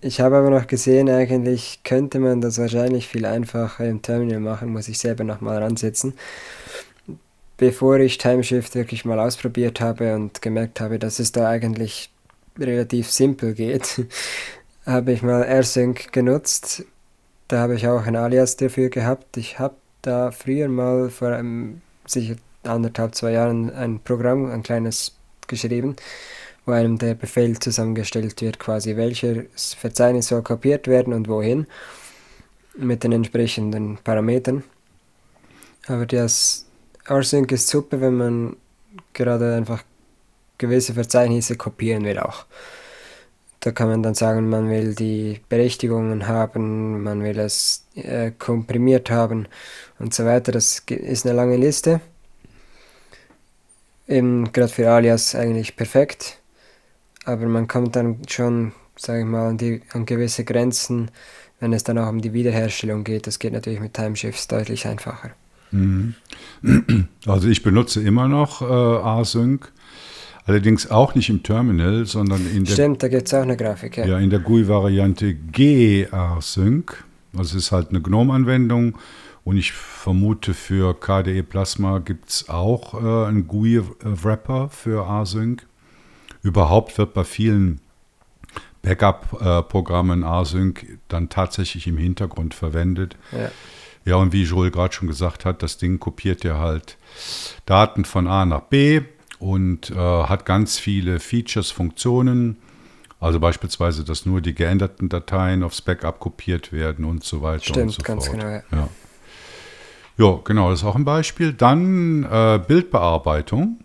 [0.00, 4.72] ich habe aber noch gesehen, eigentlich könnte man das wahrscheinlich viel einfacher im Terminal machen,
[4.72, 6.14] muss ich selber nochmal ransetzen
[7.60, 12.10] bevor ich Timeshift wirklich mal ausprobiert habe und gemerkt habe, dass es da eigentlich
[12.58, 14.06] relativ simpel geht,
[14.86, 16.86] habe ich mal AirSync genutzt.
[17.48, 19.36] Da habe ich auch ein Alias dafür gehabt.
[19.36, 25.18] Ich habe da früher mal vor einem, sicher anderthalb, zwei Jahren ein Programm, ein kleines
[25.46, 25.96] geschrieben,
[26.70, 31.66] wo einem der Befehl zusammengestellt wird, quasi welches Verzeichnis soll kopiert werden und wohin,
[32.76, 34.62] mit den entsprechenden Parametern.
[35.88, 36.66] Aber das
[37.08, 38.56] Rsync ist super, wenn man
[39.14, 39.82] gerade einfach
[40.58, 42.46] gewisse Verzeichnisse kopieren will auch.
[43.58, 49.10] Da kann man dann sagen, man will die Berechtigungen haben, man will es äh, komprimiert
[49.10, 49.48] haben
[49.98, 50.52] und so weiter.
[50.52, 52.00] Das ist eine lange Liste.
[54.06, 56.39] Eben gerade für Alias eigentlich perfekt.
[57.24, 61.10] Aber man kommt dann schon, sage ich mal, an, die, an gewisse Grenzen,
[61.60, 63.26] wenn es dann auch um die Wiederherstellung geht.
[63.26, 65.30] Das geht natürlich mit Timeshifts deutlich einfacher.
[65.70, 66.14] Mhm.
[67.26, 69.70] Also ich benutze immer noch äh, Async,
[70.46, 72.72] allerdings auch nicht im Terminal, sondern in der...
[72.72, 74.06] Stimmt, da gibt es auch eine Grafik, ja.
[74.06, 77.04] Ja, in der GUI-Variante G-Async.
[77.36, 78.96] Also es ist halt eine GNOME-Anwendung
[79.44, 85.66] und ich vermute für KDE Plasma gibt es auch äh, einen GUI-Wrapper für Async.
[86.42, 87.80] Überhaupt wird bei vielen
[88.82, 93.16] Backup-Programmen äh, Async dann tatsächlich im Hintergrund verwendet.
[93.32, 93.50] Ja.
[94.06, 96.96] Ja, und wie Joel gerade schon gesagt hat, das Ding kopiert ja halt
[97.66, 99.02] Daten von A nach B
[99.38, 102.56] und äh, hat ganz viele Features, Funktionen.
[103.20, 107.78] Also beispielsweise, dass nur die geänderten Dateien aufs Backup kopiert werden und so weiter Stimmt,
[107.78, 108.38] und so ganz fort.
[108.38, 108.62] Genau, ja.
[108.72, 108.88] ja.
[110.16, 111.52] Ja, genau, das ist auch ein Beispiel.
[111.52, 113.80] Dann äh, Bildbearbeitung.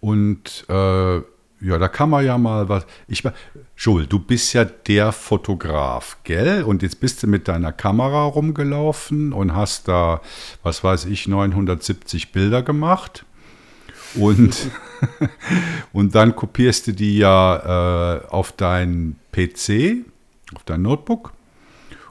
[0.00, 1.20] Und äh,
[1.60, 2.86] ja, da kann man ja mal was.
[3.08, 3.24] Ich,
[3.76, 6.62] Joel, du bist ja der Fotograf, gell?
[6.62, 10.20] Und jetzt bist du mit deiner Kamera rumgelaufen und hast da,
[10.62, 13.24] was weiß ich, 970 Bilder gemacht.
[14.14, 14.70] Und,
[15.92, 20.04] und dann kopierst du die ja äh, auf dein PC,
[20.54, 21.32] auf dein Notebook.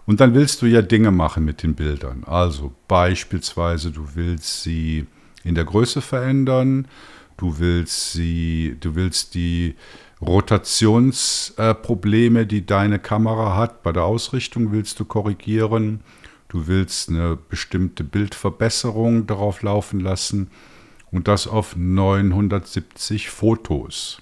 [0.06, 2.24] Und dann willst du ja Dinge machen mit den Bildern.
[2.26, 5.06] Also beispielsweise, du willst sie
[5.44, 6.88] in der Größe verändern,
[7.38, 9.76] du willst sie, du willst die
[10.22, 16.02] Rotationsprobleme, äh, die deine Kamera hat, bei der Ausrichtung willst du korrigieren.
[16.50, 20.50] Du willst eine bestimmte Bildverbesserung darauf laufen lassen
[21.12, 24.22] und das auf 970 Fotos.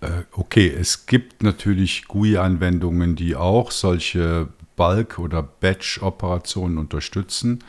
[0.00, 7.64] Äh, okay, es gibt natürlich GUI-Anwendungen, die auch solche Bulk- oder Batch-Operationen unterstützen.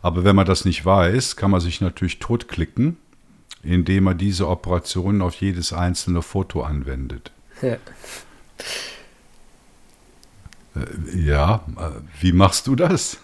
[0.00, 2.96] Aber wenn man das nicht weiß, kann man sich natürlich totklicken,
[3.64, 7.32] indem man diese Operationen auf jedes einzelne Foto anwendet.
[7.62, 7.76] Ja.
[10.76, 13.18] Äh, ja, äh, wie machst du das?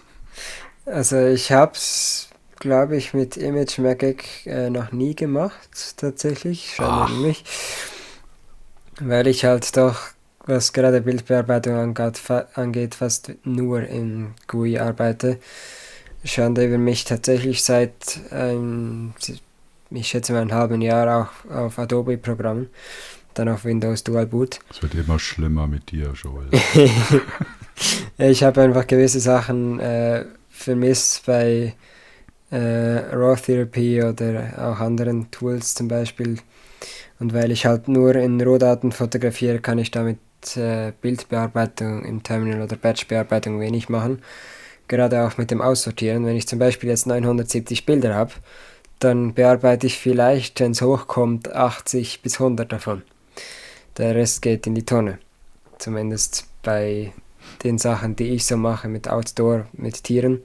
[0.85, 6.73] Also ich habe es, glaube ich, mit Image Magic äh, noch nie gemacht, tatsächlich.
[6.75, 7.43] Schade mich.
[8.99, 9.99] Weil ich halt doch,
[10.45, 15.39] was gerade Bildbearbeitung angeht, fa angeht fast nur in GUI arbeite.
[16.23, 19.13] Schande über mich tatsächlich seit, ähm,
[19.91, 22.69] ich schätze mal, einem halben Jahr auch auf Adobe-Programmen
[23.33, 24.59] dann auf Windows Dual Boot.
[24.69, 26.49] Es wird immer schlimmer mit dir, Joel.
[28.17, 31.73] ich habe einfach gewisse Sachen äh, vermisst bei
[32.51, 36.37] äh, Raw Therapy oder auch anderen Tools zum Beispiel.
[37.19, 40.17] Und weil ich halt nur in Rohdaten fotografiere, kann ich damit
[40.55, 44.21] äh, Bildbearbeitung im Terminal oder Batchbearbeitung wenig machen.
[44.87, 46.25] Gerade auch mit dem Aussortieren.
[46.25, 48.33] Wenn ich zum Beispiel jetzt 970 Bilder habe,
[49.03, 53.01] dann bearbeite ich vielleicht, wenn es hochkommt, 80 bis 100 davon.
[53.97, 55.17] Der Rest geht in die Tonne.
[55.79, 57.11] Zumindest bei
[57.63, 60.41] den Sachen, die ich so mache mit Outdoor, mit Tieren.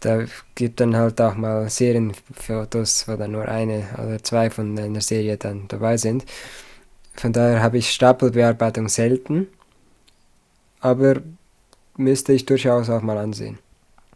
[0.00, 5.00] Da gibt dann halt auch mal Serienfotos, wo dann nur eine oder zwei von einer
[5.00, 6.26] Serie dann dabei sind.
[7.14, 9.46] Von daher habe ich Stapelbearbeitung selten,
[10.80, 11.22] aber
[11.96, 13.58] müsste ich durchaus auch mal ansehen.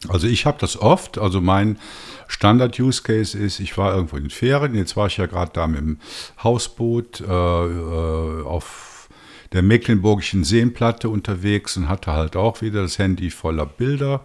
[0.07, 1.17] Also ich habe das oft.
[1.17, 1.77] Also mein
[2.27, 5.81] Standard-Use-Case ist, ich war irgendwo in den Ferien, jetzt war ich ja gerade da mit
[5.81, 5.99] dem
[6.43, 9.09] Hausboot äh, äh, auf
[9.51, 14.21] der Mecklenburgischen Seenplatte unterwegs und hatte halt auch wieder das Handy voller Bilder.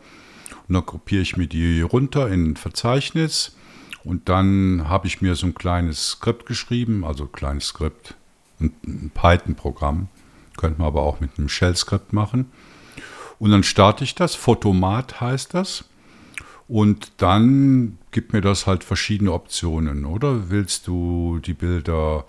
[0.69, 3.57] Und dann kopiere ich mir die runter in ein Verzeichnis
[4.05, 8.15] und dann habe ich mir so ein kleines Skript geschrieben, also ein kleines Skript,
[8.61, 10.09] ein, ein Python-Programm,
[10.57, 12.51] könnte man aber auch mit einem Shell-Skript machen.
[13.39, 15.85] Und dann starte ich das, Photomat heißt das.
[16.67, 20.51] Und dann gibt mir das halt verschiedene Optionen, oder?
[20.51, 22.25] Willst du die Bilder,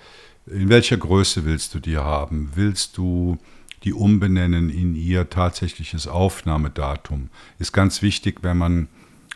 [0.45, 2.51] in welcher Größe willst du die haben?
[2.55, 3.37] Willst du
[3.83, 7.29] die umbenennen in ihr tatsächliches Aufnahmedatum?
[7.59, 8.87] Ist ganz wichtig, wenn man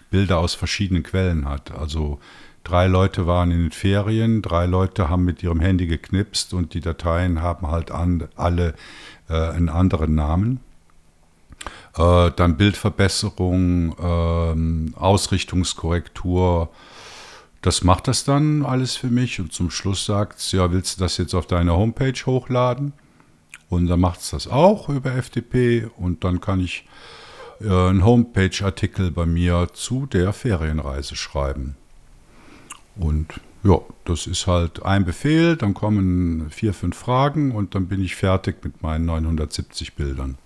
[0.09, 1.71] Bilder aus verschiedenen Quellen hat.
[1.71, 2.19] Also
[2.63, 6.81] drei Leute waren in den Ferien, drei Leute haben mit ihrem Handy geknipst und die
[6.81, 8.73] Dateien haben halt an, alle
[9.29, 10.59] äh, einen anderen Namen.
[11.97, 16.69] Äh, dann Bildverbesserung, ähm, Ausrichtungskorrektur.
[17.61, 21.03] Das macht das dann alles für mich und zum Schluss sagt es, ja, willst du
[21.03, 22.93] das jetzt auf deine Homepage hochladen?
[23.69, 26.85] Und dann macht es das auch über FTP und dann kann ich
[27.61, 31.75] äh, einen Homepage-Artikel bei mir zu der Ferienreise schreiben.
[32.95, 38.01] Und ja, das ist halt ein Befehl, dann kommen vier, fünf Fragen und dann bin
[38.01, 40.37] ich fertig mit meinen 970 Bildern.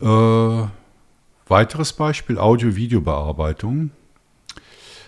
[0.00, 0.68] Äh,
[1.48, 3.90] weiteres Beispiel, Audio-Video-Bearbeitung.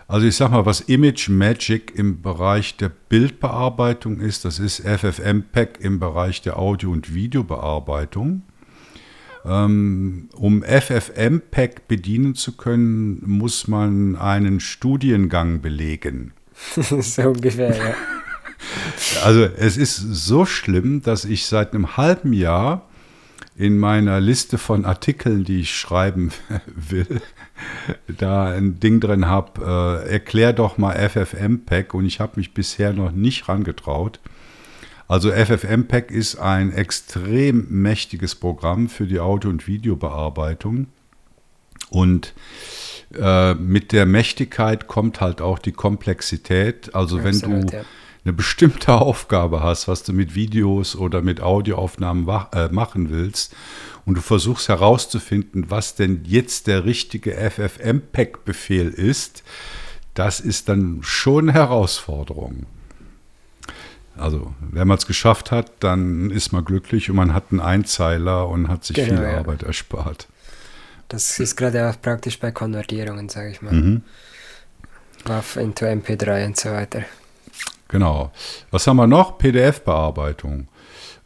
[0.09, 5.79] Also ich sag mal, was Image Magic im Bereich der Bildbearbeitung ist, das ist FFmpeg
[5.81, 8.43] im Bereich der Audio- und Videobearbeitung.
[9.45, 16.33] Ähm, um FFmpeg bedienen zu können, muss man einen Studiengang belegen.
[16.75, 17.95] so ungefähr, ja.
[19.25, 22.90] Also es ist so schlimm, dass ich seit einem halben Jahr
[23.61, 26.31] in meiner Liste von Artikeln, die ich schreiben
[26.67, 27.21] will,
[28.07, 32.95] da ein Ding drin habe, äh, erklär doch mal FFmpeg und ich habe mich bisher
[32.95, 34.19] noch nicht rangetraut.
[35.09, 40.87] Also FFmpeg ist ein extrem mächtiges Programm für die Audio- und Videobearbeitung
[41.91, 42.33] und
[43.15, 46.95] äh, mit der Mächtigkeit kommt halt auch die Komplexität.
[46.95, 47.83] Also Absolut, wenn du ja
[48.25, 53.55] eine bestimmte Aufgabe hast, was du mit Videos oder mit Audioaufnahmen äh, machen willst
[54.05, 59.43] und du versuchst herauszufinden, was denn jetzt der richtige FFmpeg-Befehl ist,
[60.15, 62.67] das ist dann schon eine Herausforderung.
[64.17, 68.49] Also, wenn man es geschafft hat, dann ist man glücklich und man hat einen Einzeiler
[68.49, 69.39] und hat sich genau, viel ja.
[69.39, 70.29] Arbeit erspart.
[71.09, 73.73] Das ist gerade auch praktisch bei Konvertierungen, sage ich mal.
[73.73, 74.03] Mhm.
[75.25, 77.05] WAV into MP3 und so weiter.
[77.91, 78.31] Genau.
[78.71, 79.37] Was haben wir noch?
[79.37, 80.69] PDF-Bearbeitung.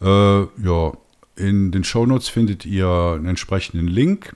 [0.01, 0.93] Äh, ja,
[1.37, 4.35] in den Shownotes findet ihr einen entsprechenden Link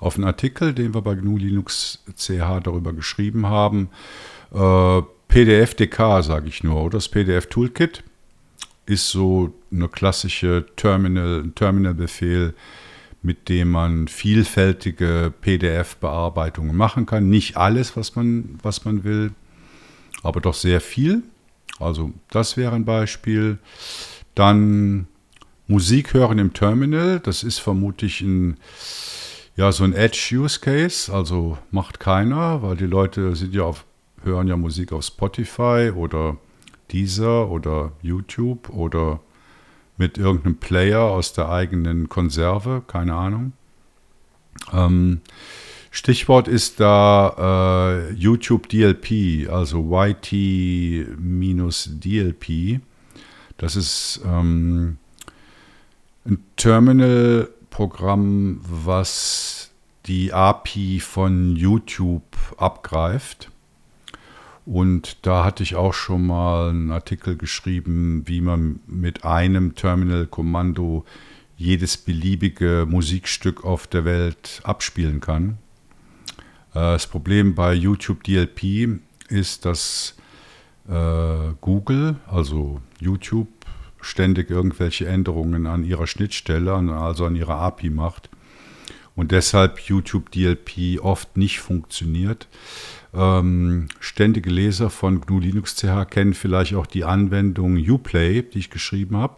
[0.00, 3.90] auf einen Artikel, den wir bei GNU Linux CH darüber geschrieben haben.
[4.54, 6.96] Äh, PDF-DK sage ich nur, oder?
[6.96, 8.02] Das PDF-Toolkit
[8.86, 12.54] ist so eine klassische Terminal, Terminal-Befehl,
[13.20, 17.28] mit dem man vielfältige PDF-Bearbeitungen machen kann.
[17.28, 19.32] Nicht alles, was man, was man will,
[20.22, 21.22] aber doch sehr viel.
[21.78, 23.58] Also das wäre ein Beispiel.
[24.34, 25.06] Dann
[25.66, 27.20] Musik hören im Terminal.
[27.20, 28.56] Das ist vermutlich ein,
[29.56, 31.12] ja, so ein Edge-Use-Case.
[31.12, 33.84] Also macht keiner, weil die Leute sind ja auf,
[34.22, 36.36] hören ja Musik auf Spotify oder
[36.92, 39.20] Deezer oder YouTube oder
[39.96, 43.52] mit irgendeinem Player aus der eigenen Konserve, keine Ahnung.
[44.72, 45.20] Ähm,
[45.96, 51.16] Stichwort ist da äh, YouTube DLP, also YT-DLP.
[53.56, 54.98] Das ist ähm,
[56.26, 59.70] ein Terminal-Programm, was
[60.04, 63.50] die API von YouTube abgreift.
[64.66, 71.06] Und da hatte ich auch schon mal einen Artikel geschrieben, wie man mit einem Terminal-Kommando
[71.56, 75.56] jedes beliebige Musikstück auf der Welt abspielen kann.
[76.76, 79.00] Äh, das Problem bei YouTube DLP
[79.30, 80.14] ist, dass
[80.88, 83.48] äh, Google, also YouTube,
[84.02, 88.28] ständig irgendwelche Änderungen an ihrer Schnittstelle, also an ihrer API macht
[89.16, 92.46] und deshalb YouTube DLP oft nicht funktioniert.
[93.14, 98.70] Ähm, ständige Leser von GNU Linux CH kennen vielleicht auch die Anwendung Uplay, die ich
[98.70, 99.36] geschrieben habe.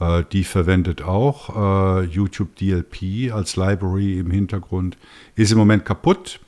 [0.00, 4.96] Äh, die verwendet auch äh, YouTube DLP als Library im Hintergrund.
[5.36, 6.40] Ist im Moment kaputt,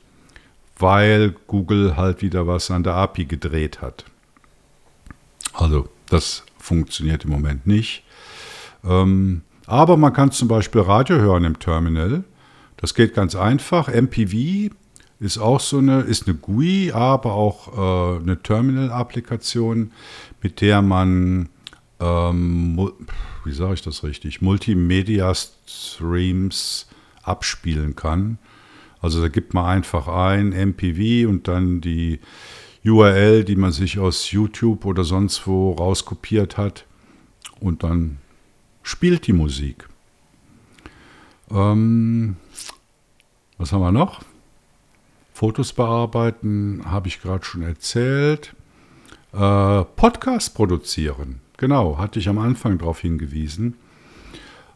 [0.77, 4.05] weil Google halt wieder was an der API gedreht hat.
[5.53, 8.03] Also das funktioniert im Moment nicht.
[8.83, 12.23] Ähm, aber man kann zum Beispiel Radio hören im Terminal.
[12.77, 13.89] Das geht ganz einfach.
[13.89, 14.73] MPV
[15.19, 19.91] ist auch so eine, ist eine GUI, aber auch äh, eine Terminal-Applikation,
[20.41, 21.49] mit der man,
[21.99, 22.91] ähm,
[23.47, 26.87] wie sage ich das richtig, Multimedia-Streams
[27.23, 28.39] abspielen kann.
[29.01, 32.19] Also da gibt man einfach ein MPV und dann die
[32.83, 36.85] URL, die man sich aus YouTube oder sonst wo rauskopiert hat
[37.59, 38.17] und dann
[38.83, 39.87] spielt die Musik.
[41.51, 42.37] Ähm,
[43.57, 44.21] was haben wir noch?
[45.33, 48.55] Fotos bearbeiten, habe ich gerade schon erzählt.
[49.33, 53.75] Äh, Podcast produzieren, genau, hatte ich am Anfang darauf hingewiesen.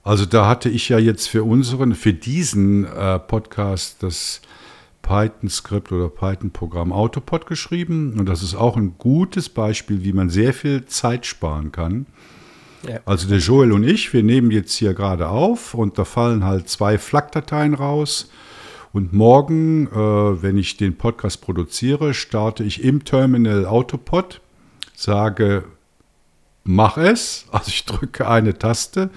[0.03, 4.41] Also da hatte ich ja jetzt für unseren, für diesen äh, Podcast das
[5.01, 8.15] Python-Skript oder Python-Programm Autopod geschrieben.
[8.17, 12.07] Und das ist auch ein gutes Beispiel, wie man sehr viel Zeit sparen kann.
[12.87, 12.99] Ja.
[13.05, 16.67] Also der Joel und ich, wir nehmen jetzt hier gerade auf und da fallen halt
[16.67, 18.31] zwei FLAC-Dateien raus
[18.91, 24.41] und morgen, äh, wenn ich den Podcast produziere, starte ich im Terminal Autopod,
[24.95, 25.63] sage,
[26.63, 29.09] mach es, also ich drücke eine Taste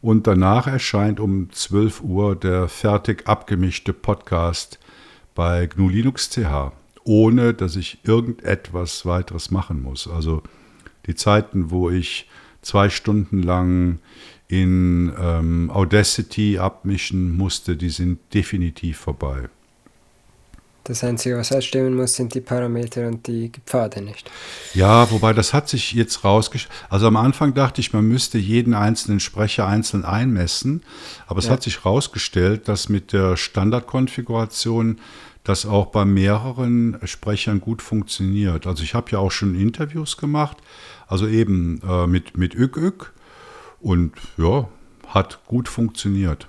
[0.00, 4.78] und danach erscheint um 12 Uhr der fertig abgemischte Podcast
[5.34, 6.72] bei GNU Linux CH,
[7.04, 10.08] ohne dass ich irgendetwas weiteres machen muss.
[10.08, 10.42] Also
[11.06, 12.28] die Zeiten, wo ich
[12.62, 13.98] zwei Stunden lang
[14.48, 19.48] in ähm, Audacity abmischen musste, die sind definitiv vorbei.
[20.86, 24.30] Das Einzige, was ausstimmen muss, sind die Parameter und die Pfade nicht.
[24.72, 26.72] Ja, wobei das hat sich jetzt rausgestellt.
[26.88, 30.84] Also am Anfang dachte ich, man müsste jeden einzelnen Sprecher einzeln einmessen,
[31.26, 31.52] aber es ja.
[31.52, 35.00] hat sich herausgestellt, dass mit der Standardkonfiguration
[35.42, 38.68] das auch bei mehreren Sprechern gut funktioniert.
[38.68, 40.58] Also ich habe ja auch schon Interviews gemacht,
[41.08, 43.12] also eben äh, mit, mit ÜK
[43.80, 44.68] und ja,
[45.08, 46.46] hat gut funktioniert.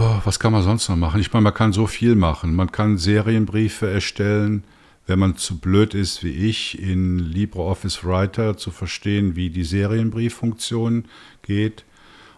[0.00, 1.20] Oh, was kann man sonst noch machen?
[1.20, 2.54] Ich meine, man kann so viel machen.
[2.54, 4.62] Man kann Serienbriefe erstellen,
[5.08, 11.06] wenn man zu blöd ist wie ich, in LibreOffice Writer zu verstehen, wie die Serienbrieffunktion
[11.42, 11.84] geht.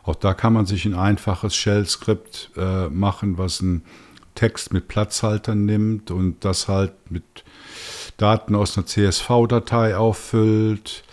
[0.05, 3.83] Auch da kann man sich ein einfaches Shell-Skript äh, machen, was einen
[4.35, 7.45] Text mit Platzhaltern nimmt und das halt mit
[8.17, 11.05] Daten aus einer CSV-Datei auffüllt.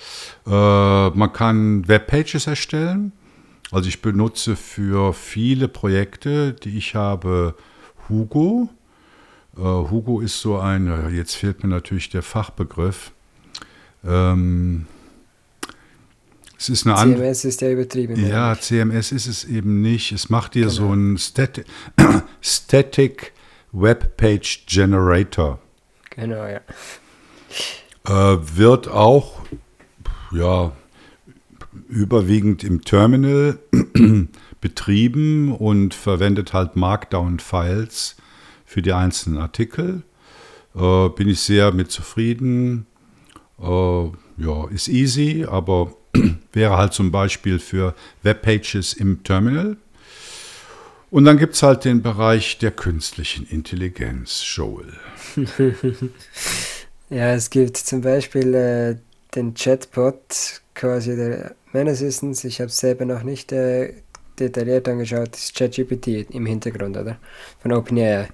[0.45, 3.11] Äh, man kann Webpages erstellen.
[3.71, 7.55] Also ich benutze für viele Projekte, die ich habe,
[8.07, 8.69] Hugo.
[9.57, 13.11] Äh, Hugo ist so ein, jetzt fehlt mir natürlich der Fachbegriff.
[14.05, 14.87] Ähm,
[16.57, 18.15] es ist eine CMS ist ja übertrieben.
[18.25, 20.11] Ja, CMS ist es eben nicht.
[20.11, 20.73] Es macht dir genau.
[20.73, 21.65] so ein Static,
[22.41, 23.33] Static
[23.73, 25.59] Webpage Generator.
[26.11, 26.61] Genau, ja.
[28.05, 29.41] Äh, wird auch
[30.31, 30.71] ja,
[31.87, 33.59] überwiegend im Terminal
[34.61, 38.17] betrieben und verwendet halt Markdown-Files
[38.65, 40.03] für die einzelnen Artikel.
[40.75, 42.85] Äh, bin ich sehr mit zufrieden.
[43.59, 43.63] Äh,
[44.37, 45.95] ja, ist easy, aber
[46.53, 49.77] wäre halt zum Beispiel für Webpages im Terminal.
[51.09, 54.91] Und dann gibt es halt den Bereich der künstlichen Intelligenz, Joel.
[57.09, 58.97] ja, es gibt zum Beispiel äh,
[59.33, 62.43] den Chatbot, quasi der Man Assistants.
[62.43, 63.93] Ich habe es selber noch nicht äh,
[64.39, 65.33] detailliert angeschaut.
[65.33, 67.17] Das ist ChatGPT im Hintergrund, oder?
[67.59, 68.27] Von OpenAI.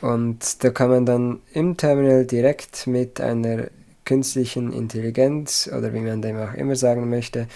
[0.00, 3.68] Und da kann man dann im Terminal direkt mit einer
[4.04, 7.46] künstlichen Intelligenz oder wie man dem auch immer sagen möchte,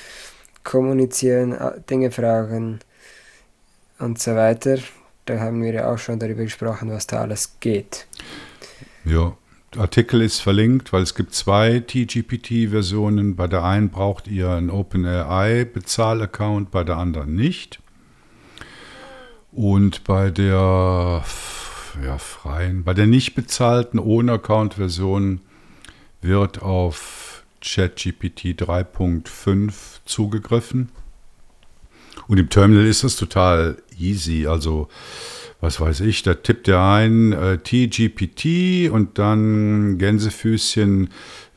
[0.66, 1.56] kommunizieren,
[1.88, 2.80] Dinge fragen
[3.98, 4.76] und so weiter.
[5.24, 8.06] Da haben wir ja auch schon darüber gesprochen, was da alles geht.
[9.04, 9.34] Ja,
[9.72, 13.36] der Artikel ist verlinkt, weil es gibt zwei TGPT-Versionen.
[13.36, 17.80] Bei der einen braucht ihr einen OpenAI-Bezahl-Account, bei der anderen nicht.
[19.52, 21.24] Und bei der
[22.04, 22.84] ja, freien.
[22.84, 25.40] Bei der nicht bezahlten ohne Account-Version
[26.20, 27.25] wird auf
[27.60, 29.72] ChatGPT 3.5
[30.04, 30.90] zugegriffen.
[32.28, 34.46] Und im Terminal ist das total easy.
[34.46, 34.88] Also,
[35.60, 41.10] was weiß ich, da tippt er ein äh, TGPT und dann Gänsefüßchen.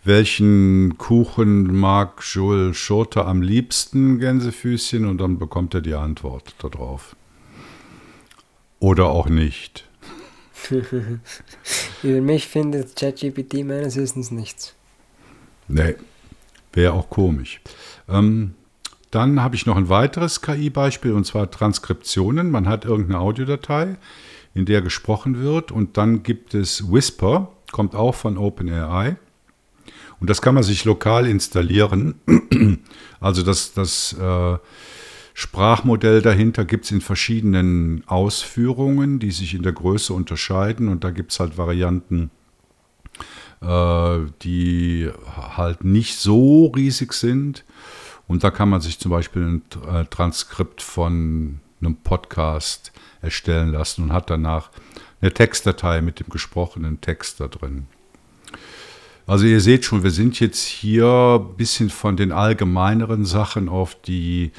[0.04, 5.06] Welchen Kuchen mag Joel Schurter am liebsten, Gänsefüßchen?
[5.06, 7.16] Und dann bekommt er die Antwort darauf.
[8.80, 9.86] Oder auch nicht.
[12.04, 14.76] Über mich findet ChatGPT meines Wissens nichts.
[15.70, 15.96] Nee,
[16.74, 17.62] wäre auch komisch.
[18.10, 18.56] Ähm,
[19.12, 22.52] dann habe ich noch ein weiteres KI-Beispiel und zwar Transkriptionen.
[22.52, 23.98] Man hat irgendeine Audiodatei,
[24.54, 29.16] in der gesprochen wird und dann gibt es Whisper, kommt auch von OpenAI.
[30.20, 32.16] Und das kann man sich lokal installieren.
[33.22, 34.58] also das, das äh,
[35.34, 40.90] Sprachmodell dahinter gibt es in verschiedenen Ausführungen, die sich in der Größe unterscheiden.
[40.90, 42.32] Und da gibt es halt Varianten,
[43.62, 47.66] die halt nicht so riesig sind.
[48.28, 52.92] Und da kann man sich zum Beispiel ein äh, Transkript von einem Podcast
[53.22, 54.70] erstellen lassen und hat danach
[55.20, 57.88] eine Textdatei mit dem gesprochenen Text da drin.
[59.26, 63.96] Also ihr seht schon, wir sind jetzt hier ein bisschen von den allgemeineren Sachen auf
[64.02, 64.52] die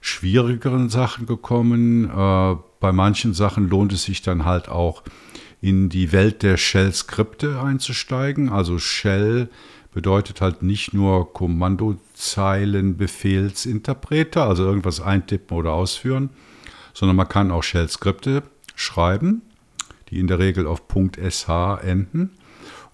[0.00, 2.04] schwierigeren Sachen gekommen.
[2.04, 5.02] Äh, bei manchen Sachen lohnt es sich dann halt auch
[5.60, 8.48] in die Welt der Shell-Skripte einzusteigen.
[8.48, 9.48] Also Shell
[9.92, 16.30] bedeutet halt nicht nur Kommandozeilen, Befehlsinterpreter, also irgendwas eintippen oder ausführen,
[16.94, 18.42] sondern man kann auch Shell-Skripte
[18.74, 19.42] schreiben,
[20.08, 21.48] die in der Regel auf .sh
[21.82, 22.30] enden.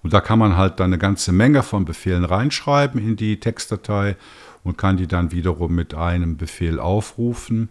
[0.03, 4.17] Und da kann man halt dann eine ganze Menge von Befehlen reinschreiben in die Textdatei
[4.63, 7.71] und kann die dann wiederum mit einem Befehl aufrufen.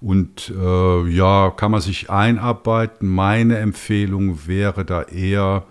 [0.00, 3.08] Und äh, ja, kann man sich einarbeiten.
[3.08, 5.64] Meine Empfehlung wäre da eher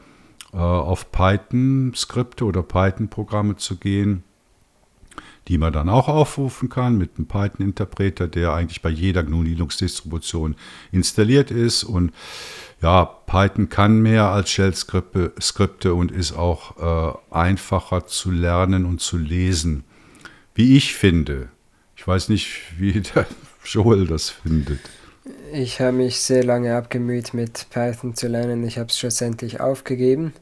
[0.52, 4.24] äh, auf Python-Skripte oder Python-Programme zu gehen,
[5.48, 10.56] die man dann auch aufrufen kann mit einem Python-Interpreter, der eigentlich bei jeder GNU Linux-Distribution
[10.92, 11.84] installiert ist.
[11.84, 12.12] Und
[12.82, 19.18] ja, Python kann mehr als Shell-Skripte und ist auch äh, einfacher zu lernen und zu
[19.18, 19.84] lesen
[20.56, 21.50] wie ich finde.
[21.96, 23.28] Ich weiß nicht, wie der
[23.66, 24.80] Joel das findet.
[25.51, 28.64] Ich habe mich sehr lange abgemüht, mit Python zu lernen.
[28.66, 30.34] Ich habe es schlussendlich aufgegeben.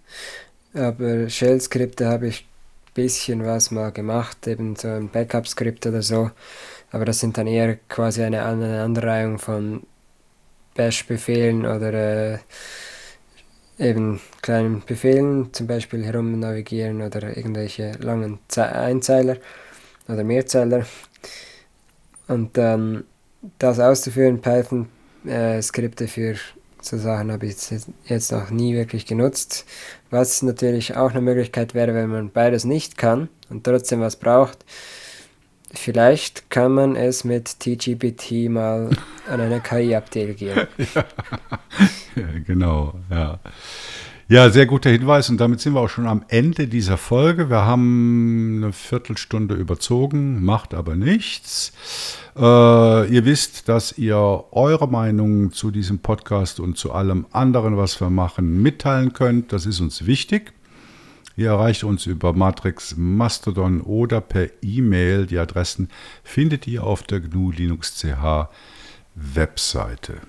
[0.73, 6.31] Aber Shell-Skripte habe ich ein bisschen was mal gemacht, eben so ein Backup-Skript oder so.
[6.91, 9.83] Aber das sind dann eher quasi eine, Anreihung von
[10.75, 12.37] Bash-Befehlen oder äh,
[13.77, 19.37] eben kleinen Befehlen, zum Beispiel herumnavigieren oder irgendwelche langen Ze Einzeiler
[20.07, 20.85] oder Mehrzeiler.
[22.27, 23.03] Und dann
[23.59, 26.35] das auszuführen, Python-Skripte äh, für
[26.81, 27.55] so Sachen habe ich
[28.05, 29.65] jetzt noch nie wirklich genutzt.
[30.09, 34.65] Was natürlich auch eine Möglichkeit wäre, wenn man beides nicht kann und trotzdem was braucht.
[35.73, 38.89] Vielleicht kann man es mit TGPT mal
[39.29, 40.67] an eine KI abdelegieren.
[40.93, 41.05] ja.
[42.15, 43.39] ja, genau, ja.
[44.31, 47.49] Ja, sehr guter Hinweis und damit sind wir auch schon am Ende dieser Folge.
[47.49, 51.73] Wir haben eine Viertelstunde überzogen, macht aber nichts.
[52.37, 52.41] Äh,
[53.13, 54.15] ihr wisst, dass ihr
[54.51, 59.51] eure Meinung zu diesem Podcast und zu allem anderen, was wir machen, mitteilen könnt.
[59.51, 60.53] Das ist uns wichtig.
[61.35, 65.25] Ihr erreicht uns über Matrix, Mastodon oder per E-Mail.
[65.25, 65.89] Die Adressen
[66.23, 68.47] findet ihr auf der GNU Linux CH
[69.13, 70.21] Webseite.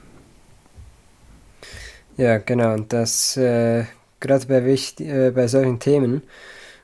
[2.23, 2.75] Ja, genau.
[2.75, 3.85] Und das äh,
[4.21, 6.23] gerade bei, äh, bei solchen Themen,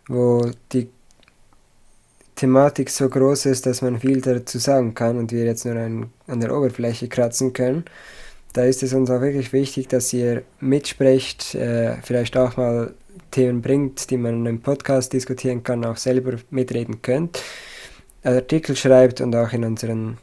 [0.09, 0.89] wo die
[2.35, 6.11] Thematik so groß ist, dass man viel dazu sagen kann und wir jetzt nur ein,
[6.27, 7.85] an der Oberfläche kratzen können,
[8.53, 12.93] da ist es uns auch wirklich wichtig, dass ihr mitsprecht, äh, vielleicht auch mal
[13.31, 17.41] Themen bringt, die man im Podcast diskutieren kann, auch selber mitreden könnt,
[18.25, 20.19] Artikel schreibt und auch in unseren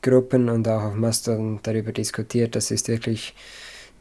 [0.00, 2.54] Gruppen und auch auf Mastodon darüber diskutiert.
[2.54, 3.34] Das ist wirklich,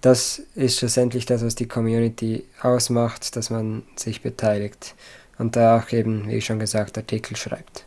[0.07, 4.95] das ist schlussendlich das, was die Community ausmacht, dass man sich beteiligt
[5.37, 7.83] und da auch eben, wie schon gesagt, Artikel schreibt.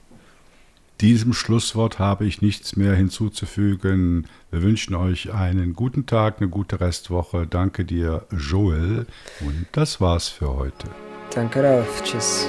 [1.01, 4.27] Diesem Schlusswort habe ich nichts mehr hinzuzufügen.
[4.51, 7.47] Wir wünschen euch einen guten Tag, eine gute Restwoche.
[7.47, 9.07] Danke dir, Joel.
[9.41, 10.89] Und das war's für heute.
[11.35, 12.05] Danke auch.
[12.05, 12.47] Tschüss.